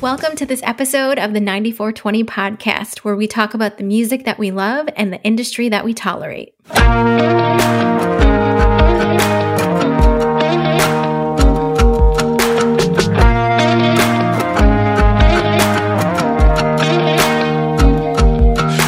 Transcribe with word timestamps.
Welcome 0.00 0.34
to 0.36 0.46
this 0.46 0.62
episode 0.62 1.18
of 1.18 1.34
the 1.34 1.40
9420 1.40 2.24
podcast, 2.24 3.00
where 3.00 3.14
we 3.14 3.26
talk 3.26 3.52
about 3.52 3.76
the 3.76 3.84
music 3.84 4.24
that 4.24 4.38
we 4.38 4.50
love 4.50 4.88
and 4.96 5.12
the 5.12 5.20
industry 5.20 5.68
that 5.68 5.84
we 5.84 5.92
tolerate. 5.92 6.54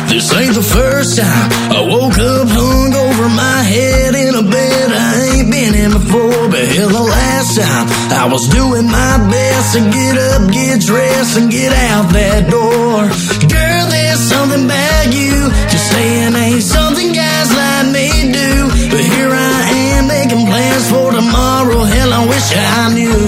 This 0.08 0.32
ain't 0.32 0.54
the 0.54 0.62
first 0.62 1.18
time 1.18 1.52
I 1.72 1.86
woke 1.90 2.16
up 2.16 2.48
hung 2.48 2.94
over 2.94 3.28
my 3.28 3.62
head 3.62 4.14
in 4.14 4.34
a 4.34 4.42
bed 4.50 4.92
I 4.92 5.36
ain't 5.36 5.50
been 5.50 5.74
in 5.74 5.90
before, 5.92 6.48
but 6.48 6.64
hell, 6.68 7.11
time 7.52 7.86
I 8.08 8.28
was 8.30 8.48
doing 8.48 8.88
my 8.88 9.14
best 9.28 9.76
to 9.76 9.80
get 9.92 10.16
up, 10.16 10.48
get 10.52 10.80
dressed, 10.80 11.36
and 11.36 11.50
get 11.50 11.72
out 11.92 12.08
that 12.16 12.48
door. 12.48 13.04
Girl, 13.44 13.84
there's 13.92 14.22
something 14.24 14.64
about 14.64 15.06
you, 15.12 15.52
just 15.68 15.92
saying 15.92 16.32
ain't 16.32 16.64
something 16.64 17.12
guys 17.12 17.48
like 17.52 17.92
me 17.92 18.08
do. 18.32 18.52
But 18.88 19.04
here 19.04 19.32
I 19.32 19.60
am 19.96 20.08
making 20.08 20.48
plans 20.48 20.88
for 20.88 21.12
tomorrow. 21.12 21.84
Hell, 21.84 22.12
I 22.12 22.22
wish 22.24 22.48
I 22.56 22.88
knew 22.96 23.20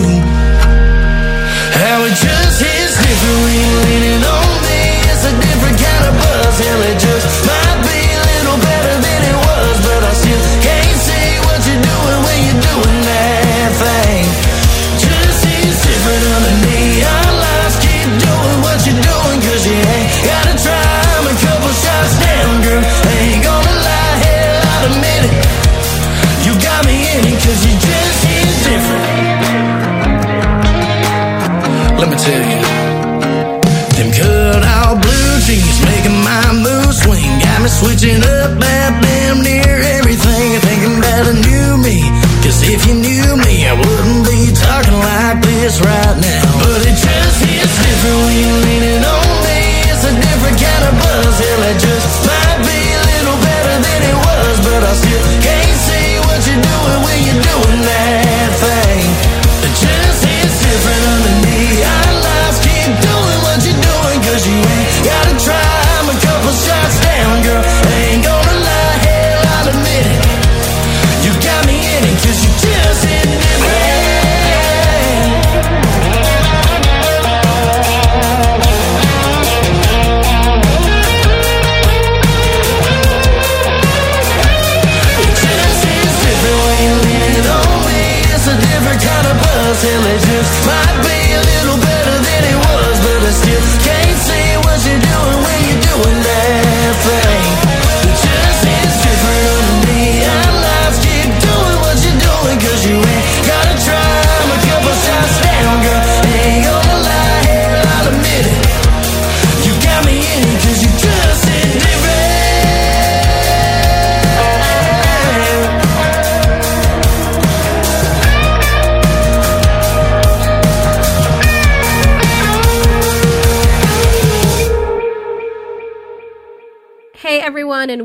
how 1.84 1.98
it 2.08 2.16
just 2.16 2.56
hits 2.64 2.96
different 3.04 3.38
when 3.44 3.54
you're 3.60 3.82
leaning 3.92 4.22
on 4.24 4.52
me. 4.64 4.82
It's 5.12 5.24
a 5.28 5.34
different 5.36 5.76
kind 5.76 6.04
of 6.08 6.14
buzz. 6.16 6.54
Hell, 6.64 6.80
it 6.88 6.96
just 6.96 7.23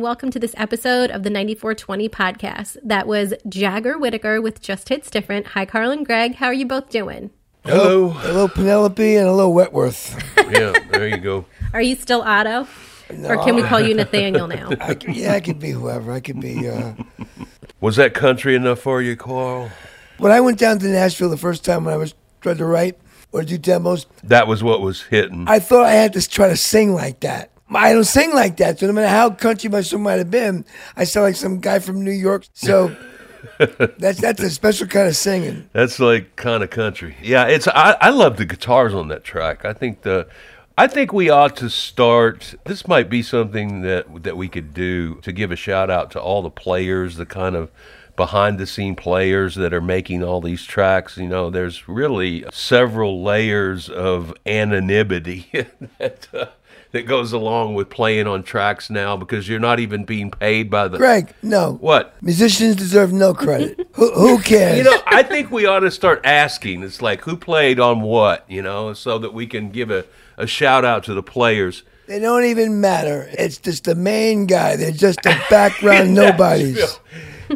welcome 0.10 0.32
to 0.32 0.40
this 0.40 0.56
episode 0.58 1.12
of 1.12 1.22
the 1.22 1.30
9420 1.30 2.10
podcast. 2.10 2.78
That 2.84 3.06
was 3.06 3.32
Jagger 3.48 3.96
Whitaker 3.96 4.42
with 4.42 4.60
Just 4.60 4.90
Hits 4.90 5.12
Different. 5.12 5.46
Hi, 5.46 5.68
Carl 5.68 5.92
and 5.92 6.04
Greg. 6.04 6.34
How 6.34 6.48
are 6.48 6.54
you 6.54 6.66
both 6.66 6.90
doing? 6.90 7.30
Hello. 7.64 8.10
Hello, 8.10 8.48
Penelope, 8.48 9.16
and 9.16 9.28
hello, 9.28 9.54
Wetworth. 9.54 10.20
yeah, 10.52 10.74
there 10.90 11.08
you 11.08 11.18
go. 11.18 11.46
Are 11.74 11.82
you 11.84 11.96
still 11.96 12.24
Otto? 12.24 12.68
Or 13.24 13.38
can 13.44 13.54
we 13.56 13.62
call 13.62 13.82
you 13.82 13.94
Nathaniel 13.94 14.48
now? 14.48 14.72
I, 14.82 14.96
c- 14.96 15.12
yeah, 15.12 15.34
I 15.34 15.42
could 15.42 15.60
be 15.60 15.70
whoever. 15.70 16.12
I 16.12 16.22
could 16.22 16.40
be. 16.40 16.68
Uh... 16.68 16.94
Was 17.80 17.98
that 17.98 18.16
country 18.16 18.56
enough 18.56 18.80
for 18.80 19.04
you, 19.04 19.16
Carl? 19.16 19.70
When 20.18 20.32
I 20.32 20.42
went 20.42 20.58
down 20.58 20.80
to 20.80 20.88
Nashville 20.88 21.30
the 21.30 21.38
first 21.38 21.64
time 21.64 21.86
when 21.86 21.94
I 21.94 21.98
was 21.98 22.16
trying 22.42 22.58
to 22.58 22.66
write 22.66 22.98
or 23.32 23.44
do 23.44 23.60
demos, 23.60 24.08
That 24.24 24.48
was 24.48 24.64
what 24.64 24.82
was 24.82 25.04
hitting. 25.04 25.46
I 25.48 25.60
thought 25.60 25.86
I 25.86 25.92
had 25.92 26.14
to 26.14 26.28
try 26.28 26.50
to 26.50 26.58
sing 26.58 26.96
like 26.96 27.20
that. 27.20 27.52
I 27.72 27.94
don't 27.94 28.04
sing 28.04 28.34
like 28.34 28.58
that, 28.58 28.80
so 28.80 28.88
no 28.88 28.94
matter 28.94 29.08
how 29.08 29.30
country 29.30 29.70
my 29.70 29.82
song 29.82 30.04
might 30.04 30.18
have 30.18 30.32
been, 30.32 30.66
I 30.96 31.04
sound 31.04 31.26
like 31.26 31.36
some 31.36 31.60
guy 31.60 31.80
from 31.80 32.04
New 32.04 32.12
York. 32.12 32.46
So 32.54 32.96
that's 33.98 34.20
that's 34.20 34.42
a 34.42 34.50
special 34.50 34.88
kind 34.88 35.08
of 35.08 35.16
singing. 35.16 35.70
That's 35.74 36.00
like 36.00 36.36
kind 36.36 36.64
of 36.64 36.70
country. 36.70 37.16
Yeah, 37.22 37.48
it's. 37.48 37.68
I, 37.68 37.96
I 38.00 38.10
love 38.10 38.38
the 38.38 38.46
guitars 38.46 38.94
on 38.94 39.08
that 39.10 39.24
track. 39.24 39.66
I 39.66 39.74
think 39.74 40.02
the. 40.02 40.28
I 40.78 40.88
think 40.88 41.12
we 41.12 41.30
ought 41.30 41.58
to 41.58 41.70
start. 41.70 42.56
This 42.64 42.88
might 42.88 43.10
be 43.10 43.22
something 43.22 43.82
that 43.82 44.24
that 44.24 44.38
we 44.38 44.48
could 44.48 44.74
do 44.74 45.16
to 45.22 45.32
give 45.32 45.52
a 45.52 45.56
shout 45.56 45.90
out 45.90 46.12
to 46.12 46.22
all 46.22 46.42
the 46.42 46.50
players, 46.50 47.18
the 47.18 47.26
kind 47.26 47.56
of 47.56 47.72
behind 48.16 48.58
the 48.58 48.68
scene 48.68 48.96
players 48.96 49.56
that 49.56 49.74
are 49.74 49.82
making 49.82 50.24
all 50.24 50.42
these 50.42 50.64
tracks. 50.66 51.18
You 51.18 51.28
know, 51.28 51.50
there's 51.50 51.88
really 51.88 52.46
several 52.52 53.24
layers 53.24 53.90
of 53.90 54.34
anonymity 54.46 55.50
that 56.00 56.28
uh, 56.34 56.48
that 56.92 57.06
goes 57.06 57.32
along 57.34 57.76
with 57.76 57.90
playing 57.90 58.26
on 58.28 58.42
tracks 58.44 58.90
now 58.90 59.16
because 59.16 59.48
you're 59.48 59.60
not 59.60 59.80
even 59.80 60.06
being 60.06 60.32
paid 60.32 60.70
by 60.72 60.88
the 60.88 60.98
Greg, 60.98 61.34
no. 61.44 61.74
what 61.82 62.16
Musicians 62.22 62.76
deserve 62.76 63.14
no 63.14 63.34
credit. 63.34 63.88
who, 63.94 64.12
who 64.14 64.40
cares? 64.44 64.78
you 64.78 64.84
know, 64.84 64.98
I 65.06 65.24
think 65.24 65.52
we 65.52 65.66
ought 65.66 65.82
to 65.82 65.92
start 65.92 66.22
asking. 66.24 66.82
It's 66.84 67.02
like 67.02 67.22
who 67.22 67.38
played 67.38 67.80
on 67.80 68.02
what, 68.02 68.44
you 68.50 68.62
know, 68.62 68.94
so 68.94 69.20
that 69.20 69.34
we 69.34 69.46
can 69.46 69.70
give 69.70 69.92
a, 69.92 70.06
a 70.38 70.48
shout 70.48 70.84
out 70.84 71.04
to 71.04 71.14
the 71.14 71.24
players. 71.24 71.84
they 72.08 72.20
don't 72.20 72.46
even 72.46 72.82
matter. 72.82 73.30
It's 73.34 73.58
just 73.58 73.84
the 73.84 73.96
main 73.96 74.48
guy. 74.48 74.76
They're 74.76 74.92
just 74.92 75.22
the 75.22 75.40
background 75.50 76.16
nobodies. 76.16 77.00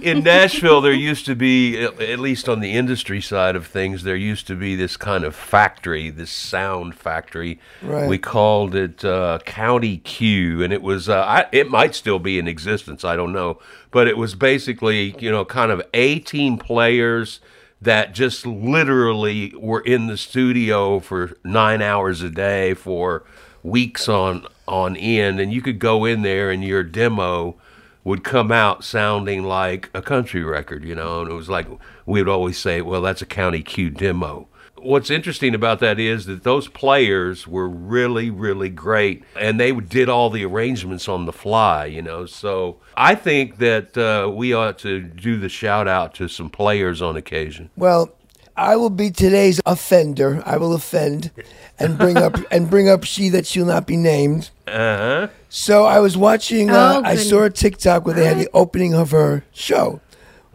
In 0.02 0.24
Nashville, 0.24 0.82
there 0.82 0.94
used 0.94 1.26
to 1.28 1.36
be, 1.36 1.78
at 1.80 2.20
least 2.20 2.50
on 2.50 2.60
the 2.60 2.74
industry 2.74 3.22
side 3.22 3.56
of 3.56 3.68
things, 3.68 4.04
there 4.04 4.16
used 4.16 4.48
to 4.48 4.56
be 4.56 4.76
this 4.76 4.98
kind 4.98 5.24
of 5.24 5.36
factory, 5.36 6.10
this 6.10 6.32
sound 6.32 6.96
factory. 6.96 7.60
Right. 7.82 8.08
We 8.08 8.18
called 8.18 8.76
it 8.76 9.06
uh, 9.06 9.40
County 9.46 9.98
Q, 9.98 10.64
and 10.64 10.74
it 10.74 10.82
was, 10.82 11.10
uh, 11.10 11.22
I, 11.22 11.46
it 11.52 11.70
might 11.70 11.96
still 11.96 12.20
be 12.20 12.40
in 12.40 12.48
existence, 12.48 13.04
I 13.04 13.16
don't 13.16 13.34
know, 13.34 13.60
but 13.92 14.08
it 14.08 14.18
was 14.18 14.36
basically, 14.36 15.16
you 15.20 15.32
know, 15.32 15.46
kind 15.46 15.72
of 15.72 15.82
18 15.94 16.58
players 16.58 17.40
that 17.82 18.14
just 18.14 18.46
literally 18.46 19.54
were 19.58 19.82
in 19.82 20.08
the 20.08 20.18
studio 20.18 21.00
for 21.00 21.38
nine 21.44 21.82
hours 21.82 22.22
a 22.22 22.30
day 22.30 22.74
for 22.74 23.24
weeks 23.62 24.08
on 24.08 24.48
on 24.66 24.96
end, 24.96 25.42
and 25.42 25.52
you 25.52 25.62
could 25.62 25.78
go 25.78 26.06
in 26.06 26.22
there 26.22 26.50
and 26.50 26.64
your 26.64 26.84
demo 26.84 27.56
would 28.04 28.24
come 28.24 28.52
out 28.52 28.84
sounding 28.84 29.44
like 29.44 29.90
a 29.94 30.02
country 30.02 30.44
record, 30.44 30.84
you 30.84 30.96
know, 30.96 31.22
and 31.22 31.32
it 31.32 31.34
was 31.34 31.50
like 31.50 31.68
we 32.06 32.22
would 32.22 32.30
always 32.30 32.58
say, 32.58 32.82
well, 32.82 33.02
that's 33.02 33.22
a 33.22 33.26
County 33.26 33.62
Q 33.62 33.90
demo. 33.90 34.48
What's 34.76 35.10
interesting 35.10 35.56
about 35.56 35.80
that 35.80 35.98
is 35.98 36.26
that 36.26 36.44
those 36.44 36.68
players 36.68 37.48
were 37.48 37.70
really, 37.70 38.30
really 38.30 38.68
great, 38.68 39.24
and 39.40 39.58
they 39.58 39.72
did 39.72 40.10
all 40.10 40.30
the 40.30 40.44
arrangements 40.44 41.08
on 41.08 41.26
the 41.26 41.32
fly, 41.32 41.86
you 41.86 42.02
know. 42.02 42.26
So 42.26 42.82
I 42.98 43.16
think 43.16 43.60
that 43.60 43.98
uh, 43.98 44.30
we 44.30 44.54
ought 44.54 44.78
to 44.80 45.00
do 45.00 45.40
the 45.40 45.48
shout 45.48 45.88
out 45.88 46.14
to 46.16 46.28
some 46.28 46.50
players 46.50 47.02
on 47.02 47.16
occasion. 47.16 47.70
Well, 47.78 48.14
I 48.56 48.76
will 48.76 48.90
be 48.90 49.10
today's 49.12 49.60
offender. 49.66 50.44
I 50.46 50.58
will 50.58 50.74
offend 50.74 51.32
and 51.80 51.98
bring 51.98 52.18
up 52.18 52.36
and 52.52 52.70
bring 52.70 52.88
up 52.90 53.04
she 53.04 53.30
that 53.30 53.46
shall 53.48 53.66
not 53.66 53.88
be 53.88 53.98
named. 53.98 54.50
Uh 54.68 54.72
huh. 54.72 55.28
So 55.50 55.86
I 55.86 56.00
was 56.00 56.16
watching. 56.18 56.70
Uh, 56.70 56.94
Oh, 56.98 57.02
I 57.04 57.16
saw 57.16 57.44
a 57.44 57.50
TikTok 57.50 58.06
where 58.06 58.16
they 58.16 58.26
had 58.26 58.38
the 58.38 58.50
opening 58.54 58.94
of 58.94 59.12
her 59.12 59.44
show, 59.54 60.02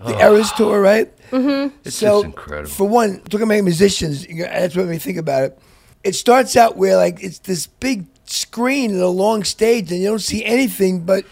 the 0.04 0.16
Eras 0.18 0.52
tour, 0.52 0.80
right? 0.80 1.12
Mm-hmm. 1.30 1.74
It's 1.84 1.96
so 1.96 2.22
just 2.22 2.24
incredible. 2.26 2.70
for 2.70 2.88
one, 2.88 3.20
talking 3.22 3.42
about 3.42 3.62
musicians, 3.64 4.26
you 4.26 4.36
know, 4.36 4.44
that's 4.44 4.74
what 4.76 4.86
made 4.86 4.92
me 4.92 4.98
think 4.98 5.18
about 5.18 5.42
it. 5.44 5.58
It 6.04 6.14
starts 6.14 6.56
out 6.56 6.76
where 6.76 6.96
like 6.96 7.22
it's 7.22 7.40
this 7.40 7.66
big 7.66 8.06
screen 8.24 8.92
and 8.92 9.00
a 9.00 9.08
long 9.08 9.44
stage, 9.44 9.90
and 9.90 10.00
you 10.00 10.08
don't 10.08 10.20
see 10.20 10.44
anything 10.44 11.00
but 11.00 11.24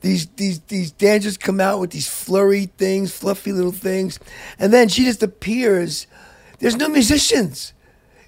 these 0.00 0.26
these 0.36 0.60
these 0.60 0.90
dancers 0.92 1.36
come 1.36 1.60
out 1.60 1.78
with 1.80 1.90
these 1.90 2.08
flurry 2.08 2.66
things, 2.78 3.12
fluffy 3.16 3.52
little 3.52 3.72
things, 3.72 4.18
and 4.58 4.72
then 4.72 4.88
she 4.88 5.04
just 5.04 5.22
appears. 5.22 6.06
There's 6.58 6.76
no 6.76 6.88
musicians. 6.88 7.72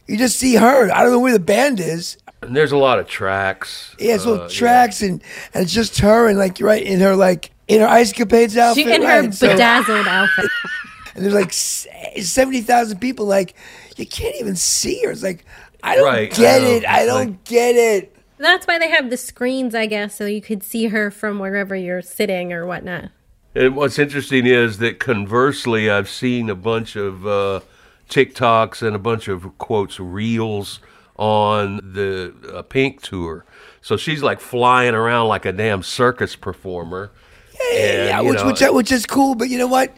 You 0.06 0.16
just 0.16 0.38
see 0.38 0.56
her. 0.56 0.90
I 0.90 1.02
don't 1.02 1.12
know 1.12 1.20
where 1.20 1.32
the 1.32 1.38
band 1.38 1.78
is. 1.80 2.16
And 2.42 2.56
there's 2.56 2.72
a 2.72 2.76
lot 2.76 2.98
of 2.98 3.06
tracks. 3.06 3.94
Yeah, 3.98 4.14
it's 4.16 4.26
little 4.26 4.46
uh, 4.46 4.48
tracks 4.48 5.00
and 5.02 5.22
and 5.54 5.62
it's 5.64 5.72
just 5.72 5.98
her 6.00 6.26
and 6.28 6.38
like 6.38 6.58
you're 6.58 6.68
right 6.68 6.82
in 6.82 7.00
her 7.00 7.14
like 7.14 7.52
in 7.68 7.80
her 7.80 7.86
ice 7.86 8.12
capades 8.12 8.56
outfit. 8.56 8.84
She 8.86 8.92
in 8.92 9.02
her 9.02 9.20
right? 9.22 9.34
So- 9.34 9.48
bedazzled 9.48 10.06
outfit. 10.08 10.50
and 11.14 11.24
there's 11.24 11.34
like 11.34 11.48
s- 11.48 11.86
seventy 12.22 12.62
thousand 12.62 12.98
people. 13.00 13.26
Like 13.26 13.54
you 13.96 14.06
can't 14.06 14.34
even 14.40 14.56
see 14.56 15.02
her. 15.04 15.10
It's 15.10 15.22
like 15.22 15.44
I 15.84 15.94
don't 15.96 16.04
Right, 16.04 16.32
get 16.34 16.62
I 16.62 16.64
it. 16.66 16.86
I 16.86 17.06
don't 17.06 17.28
like- 17.30 17.44
get 17.44 17.76
it. 17.76 18.11
That's 18.42 18.66
why 18.66 18.78
they 18.78 18.90
have 18.90 19.08
the 19.08 19.16
screens, 19.16 19.72
I 19.74 19.86
guess, 19.86 20.16
so 20.16 20.26
you 20.26 20.42
could 20.42 20.64
see 20.64 20.88
her 20.88 21.12
from 21.12 21.38
wherever 21.38 21.76
you're 21.76 22.02
sitting 22.02 22.52
or 22.52 22.66
whatnot. 22.66 23.10
And 23.54 23.76
what's 23.76 23.98
interesting 23.98 24.46
is 24.46 24.78
that 24.78 24.98
conversely, 24.98 25.88
I've 25.88 26.08
seen 26.08 26.50
a 26.50 26.56
bunch 26.56 26.96
of 26.96 27.24
uh, 27.24 27.60
TikToks 28.08 28.82
and 28.82 28.96
a 28.96 28.98
bunch 28.98 29.28
of 29.28 29.56
quotes 29.58 30.00
reels 30.00 30.80
on 31.16 31.76
the 31.76 32.34
uh, 32.52 32.62
Pink 32.62 33.00
tour. 33.02 33.44
So 33.80 33.96
she's 33.96 34.24
like 34.24 34.40
flying 34.40 34.94
around 34.94 35.28
like 35.28 35.44
a 35.44 35.52
damn 35.52 35.84
circus 35.84 36.34
performer. 36.34 37.12
Yeah, 37.70 37.78
And, 37.78 38.08
yeah, 38.08 38.20
which, 38.22 38.38
know, 38.38 38.46
which 38.46 38.60
which 38.74 38.92
is 38.92 39.06
cool. 39.06 39.36
But 39.36 39.50
you 39.50 39.58
know 39.58 39.68
what? 39.68 39.96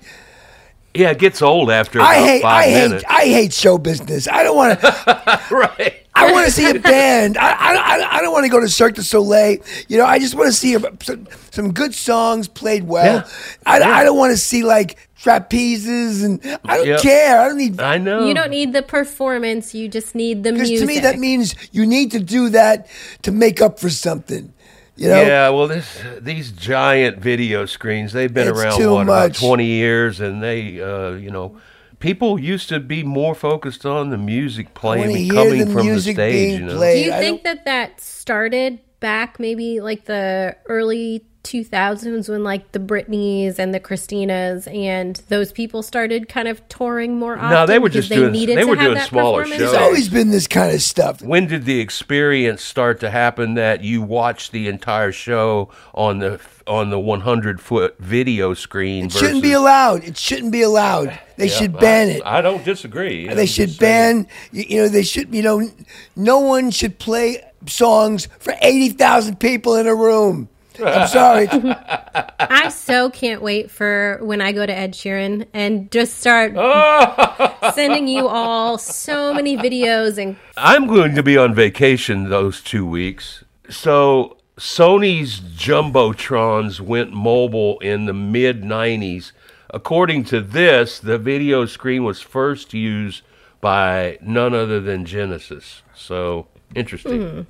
Yeah, 0.92 1.10
it 1.10 1.18
gets 1.18 1.40
old 1.40 1.70
after 1.70 1.98
about 1.98 2.10
I 2.10 2.14
hate 2.16 2.42
five 2.42 2.64
I 2.64 2.70
hate. 2.70 3.04
I 3.08 3.20
hate 3.22 3.52
show 3.54 3.78
business. 3.78 4.28
I 4.28 4.42
don't 4.42 4.56
want 4.56 4.80
to. 4.80 5.40
right. 5.50 6.03
I 6.16 6.32
want 6.32 6.46
to 6.46 6.52
see 6.52 6.70
a 6.70 6.78
band. 6.78 7.36
I, 7.36 7.50
I, 7.50 7.74
I, 7.74 8.18
I 8.18 8.22
don't 8.22 8.32
want 8.32 8.44
to 8.44 8.50
go 8.50 8.60
to 8.60 8.68
Cirque 8.68 8.94
du 8.94 9.02
Soleil. 9.02 9.58
You 9.88 9.98
know, 9.98 10.04
I 10.04 10.18
just 10.18 10.34
want 10.34 10.46
to 10.46 10.52
see 10.52 10.74
a, 10.74 10.80
some, 11.02 11.26
some 11.50 11.72
good 11.72 11.94
songs 11.94 12.46
played 12.48 12.84
well. 12.84 13.16
Yeah. 13.26 13.28
I, 13.66 13.80
I 13.80 14.04
don't 14.04 14.16
want 14.16 14.30
to 14.30 14.36
see 14.36 14.62
like 14.62 14.96
trapezes 15.20 16.24
and 16.24 16.40
I 16.64 16.76
don't 16.76 16.86
Yep. 16.86 17.00
care. 17.00 17.40
I 17.40 17.48
don't 17.48 17.56
need. 17.58 17.80
I 17.80 17.98
know. 17.98 18.26
You 18.26 18.34
don't 18.34 18.50
need 18.50 18.72
the 18.72 18.82
performance, 18.82 19.74
you 19.74 19.88
just 19.88 20.14
need 20.14 20.44
the 20.44 20.52
music. 20.52 20.78
to 20.80 20.86
me, 20.86 21.00
that 21.00 21.18
means 21.18 21.54
you 21.72 21.86
need 21.86 22.12
to 22.12 22.20
do 22.20 22.48
that 22.50 22.86
to 23.22 23.32
make 23.32 23.60
up 23.60 23.80
for 23.80 23.90
something. 23.90 24.52
You 24.96 25.08
know? 25.08 25.22
Yeah, 25.22 25.48
well, 25.48 25.66
this, 25.66 26.00
these 26.20 26.52
giant 26.52 27.18
video 27.18 27.66
screens, 27.66 28.12
they've 28.12 28.32
been 28.32 28.46
It's 28.46 28.56
around, 28.60 28.78
too 28.78 28.92
what, 28.92 29.02
about 29.02 29.34
20 29.34 29.64
years, 29.66 30.20
and 30.20 30.40
they, 30.40 30.80
uh, 30.80 31.14
you 31.14 31.32
know, 31.32 31.56
people 32.04 32.38
used 32.38 32.68
to 32.68 32.78
be 32.78 33.02
more 33.02 33.34
focused 33.34 33.86
on 33.86 34.10
the 34.10 34.18
music 34.18 34.74
playing 34.74 35.16
and 35.16 35.30
coming 35.30 35.64
the 35.66 35.72
from 35.72 35.86
the 35.86 36.00
stage, 36.00 36.16
being 36.16 36.60
you 36.60 36.66
know. 36.66 36.76
played. 36.76 37.04
Do 37.04 37.10
you 37.10 37.18
think 37.18 37.44
that 37.44 37.64
that 37.64 37.98
started 37.98 38.78
back 39.04 39.38
maybe 39.38 39.80
like 39.80 40.06
the 40.06 40.56
early 40.66 41.26
2000s 41.42 42.26
when 42.30 42.42
like 42.42 42.72
the 42.72 42.78
Britneys 42.78 43.58
and 43.58 43.74
the 43.74 43.78
Christinas 43.78 44.66
and 44.74 45.16
those 45.28 45.52
people 45.52 45.82
started 45.82 46.26
kind 46.26 46.48
of 46.48 46.66
touring 46.70 47.18
more 47.18 47.36
often? 47.36 47.50
No, 47.50 47.66
they 47.66 47.78
were 47.78 47.90
because 47.90 48.08
just 48.08 48.18
doing- 48.18 48.32
needed 48.32 48.56
they 48.56 48.64
were 48.64 48.76
doing 48.76 48.98
smaller 49.00 49.44
shows. 49.44 49.58
There's 49.58 49.74
always 49.74 50.08
been 50.08 50.30
this 50.30 50.46
kind 50.46 50.74
of 50.74 50.80
stuff. 50.80 51.20
When 51.20 51.46
did 51.46 51.66
the 51.66 51.80
experience 51.80 52.62
start 52.62 52.98
to 53.00 53.10
happen 53.10 53.54
that 53.54 53.84
you 53.84 54.00
watch 54.00 54.52
the 54.52 54.68
entire 54.68 55.12
show 55.12 55.68
on 55.92 56.18
the 56.20 56.40
on 56.66 56.88
the 56.88 56.98
100 56.98 57.60
foot 57.60 57.96
video 57.98 58.54
screen? 58.54 59.06
It 59.06 59.12
shouldn't 59.12 59.42
be 59.42 59.52
allowed. 59.52 60.02
It 60.02 60.16
shouldn't 60.16 60.50
be 60.50 60.62
allowed. 60.62 61.18
They 61.36 61.48
Yeah, 61.48 61.52
should 61.56 61.78
ban 61.78 62.08
I, 62.08 62.10
it. 62.12 62.22
I 62.24 62.40
don't 62.40 62.64
disagree. 62.64 63.26
they 63.28 63.42
I'm 63.42 63.46
should 63.46 63.68
just 63.68 63.80
saying. 63.80 64.22
ban. 64.22 64.28
You, 64.50 64.64
you 64.66 64.76
know, 64.82 64.88
they 64.88 65.02
should. 65.02 65.34
You 65.34 65.42
know, 65.42 65.68
no 66.16 66.38
one 66.38 66.70
should 66.70 66.98
play 66.98 67.42
songs 67.66 68.28
for 68.38 68.54
eighty 68.62 68.90
thousand 68.90 69.40
people 69.40 69.76
in 69.76 69.86
a 69.86 69.94
room. 69.94 70.48
I'm 70.82 71.08
sorry. 71.08 71.48
I 72.40 72.68
so 72.68 73.10
can't 73.10 73.42
wait 73.42 73.70
for 73.70 74.18
when 74.22 74.40
I 74.40 74.52
go 74.52 74.66
to 74.66 74.76
Ed 74.76 74.92
Sheeran 74.92 75.46
and 75.52 75.90
just 75.90 76.18
start 76.18 76.54
sending 77.74 78.08
you 78.08 78.26
all 78.26 78.78
so 78.78 79.32
many 79.34 79.56
videos 79.56 80.18
and 80.18 80.36
I'm 80.56 80.86
going 80.86 81.14
to 81.14 81.22
be 81.22 81.38
on 81.38 81.54
vacation 81.54 82.28
those 82.28 82.60
two 82.60 82.86
weeks. 82.86 83.44
So 83.70 84.36
Sony's 84.58 85.40
Jumbotrons 85.40 86.80
went 86.80 87.12
mobile 87.12 87.78
in 87.80 88.06
the 88.06 88.12
mid 88.12 88.62
90s. 88.62 89.32
According 89.70 90.24
to 90.24 90.40
this, 90.40 91.00
the 91.00 91.18
video 91.18 91.66
screen 91.66 92.04
was 92.04 92.20
first 92.20 92.74
used 92.74 93.22
by 93.60 94.18
none 94.20 94.54
other 94.54 94.80
than 94.80 95.04
Genesis. 95.04 95.82
So 95.94 96.46
interesting. 96.74 97.28
Hmm. 97.28 97.40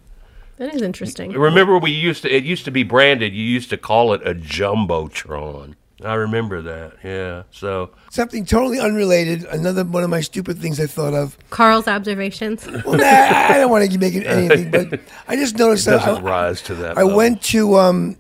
That 0.57 0.75
is 0.75 0.83
interesting. 0.83 1.33
Remember, 1.33 1.79
we 1.79 1.91
used 1.91 2.23
to 2.23 2.35
it 2.35 2.45
used 2.45 2.65
to 2.65 2.71
be 2.71 2.83
branded. 2.83 3.33
You 3.35 3.43
used 3.45 3.71
to 3.71 3.77
call 3.77 4.13
it 4.13 4.27
a 4.27 4.35
Jumbotron. 4.35 5.75
I 6.05 6.15
remember 6.15 6.61
that. 6.63 6.95
Yeah. 7.03 7.45
So 7.51 7.91
Something 8.11 8.45
totally 8.45 8.79
unrelated. 8.79 9.45
Another 9.45 9.85
one 9.85 10.03
of 10.05 10.11
my 10.11 10.21
stupid 10.21 10.59
things 10.59 10.79
I 10.79 10.87
thought 10.87 11.15
of. 11.15 11.39
Carl's 11.51 11.89
observations. 11.89 12.67
Well, 12.85 12.99
nah, 12.99 13.05
I 13.05 13.55
I 13.55 13.59
don't 13.59 13.71
want 13.71 13.91
to 13.91 13.99
make 13.99 14.15
it 14.15 14.27
anything, 14.27 14.71
but 14.71 15.01
I 15.29 15.37
just 15.37 15.57
noticed 15.57 15.87
it 15.87 15.93
that 15.93 16.05
doesn't 16.05 16.25
I, 16.25 16.29
rise 16.29 16.61
to 16.63 16.75
that. 16.77 16.99
I 16.99 17.03
level. 17.03 17.17
went 17.17 17.43
to 17.45 17.77
um. 17.77 18.17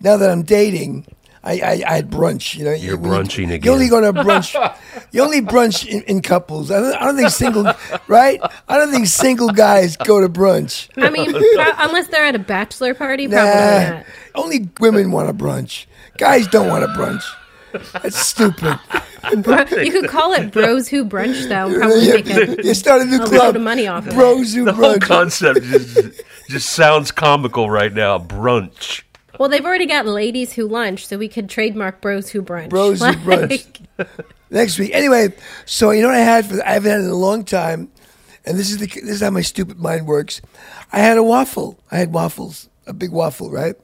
Now 0.00 0.16
that 0.18 0.30
I'm 0.30 0.42
dating, 0.42 1.06
I, 1.46 1.52
I, 1.52 1.82
I 1.86 1.94
had 1.96 2.10
brunch. 2.10 2.54
You 2.56 2.64
know, 2.64 2.72
You're 2.72 2.96
when 2.96 3.10
you- 3.12 3.16
brunching 3.18 3.64
You 3.64 3.72
only 3.72 3.86
again. 3.86 4.02
go 4.02 4.12
to 4.12 4.22
brunch. 4.22 4.78
you 5.12 5.22
only 5.22 5.40
brunch 5.40 5.86
in, 5.86 6.02
in 6.02 6.20
couples. 6.22 6.70
I 6.70 6.80
don't, 6.80 6.94
I 6.96 7.04
don't 7.04 7.16
think 7.16 7.30
single. 7.30 7.72
Right? 8.08 8.40
I 8.68 8.76
don't 8.78 8.90
think 8.90 9.06
single 9.06 9.50
guys 9.50 9.96
go 9.96 10.20
to 10.20 10.28
brunch. 10.28 10.88
I 10.96 11.08
mean, 11.10 11.30
pro- 11.54 11.72
unless 11.88 12.08
they're 12.08 12.24
at 12.26 12.34
a 12.34 12.38
bachelor 12.40 12.94
party, 12.94 13.28
probably 13.28 13.48
Nah, 13.50 13.90
not. 13.98 14.06
only 14.34 14.68
women 14.80 15.12
want 15.12 15.30
a 15.30 15.32
brunch. 15.32 15.86
Guys 16.18 16.46
don't 16.48 16.68
want 16.68 16.82
a 16.84 16.88
brunch. 16.88 17.22
That's 18.02 18.16
stupid. 18.18 18.78
You 19.32 19.90
could 19.90 20.08
call 20.08 20.32
it 20.34 20.52
Bros 20.52 20.86
Who 20.86 21.04
Brunch, 21.04 21.48
though. 21.48 21.66
and 21.66 21.74
Probably 21.80 22.06
You, 22.06 22.12
make 22.14 22.26
a, 22.60 22.64
you 22.64 22.74
start 22.74 23.02
a 23.02 23.04
new 23.06 23.16
a 23.20 23.26
club. 23.26 23.32
load 23.42 23.56
of 23.56 23.62
money 23.62 23.88
off 23.88 24.06
of 24.06 24.12
it. 24.12 24.14
Bros 24.14 24.54
who 24.54 24.64
the 24.64 24.72
whole 24.72 24.94
brunch. 24.94 25.00
concept 25.00 25.62
just, 25.64 26.22
just 26.48 26.68
sounds 26.70 27.10
comical 27.10 27.68
right 27.68 27.92
now. 27.92 28.18
Brunch. 28.20 29.02
Well, 29.38 29.48
they've 29.48 29.64
already 29.64 29.86
got 29.86 30.06
ladies 30.06 30.52
who 30.52 30.66
lunch, 30.66 31.06
so 31.06 31.18
we 31.18 31.28
could 31.28 31.48
trademark 31.48 32.00
Bros 32.00 32.30
Who 32.30 32.42
Brunch. 32.42 32.70
Bros 32.70 33.00
who 33.00 33.12
brunch. 33.12 33.66
Next 34.50 34.78
week. 34.78 34.92
Anyway, 34.94 35.34
so 35.64 35.90
you 35.90 36.02
know 36.02 36.08
what 36.08 36.16
I 36.16 36.20
had 36.20 36.46
for 36.46 36.62
I 36.64 36.72
haven't 36.72 36.90
had 36.90 37.00
it 37.00 37.04
in 37.04 37.10
a 37.10 37.14
long 37.14 37.44
time, 37.44 37.90
and 38.44 38.58
this 38.58 38.70
is 38.70 38.78
the 38.78 38.86
this 38.86 39.16
is 39.16 39.20
how 39.20 39.30
my 39.30 39.42
stupid 39.42 39.78
mind 39.78 40.06
works. 40.06 40.40
I 40.92 41.00
had 41.00 41.18
a 41.18 41.22
waffle. 41.22 41.78
I 41.90 41.98
had 41.98 42.12
waffles, 42.12 42.68
a 42.86 42.92
big 42.92 43.10
waffle, 43.10 43.50
right? 43.50 43.76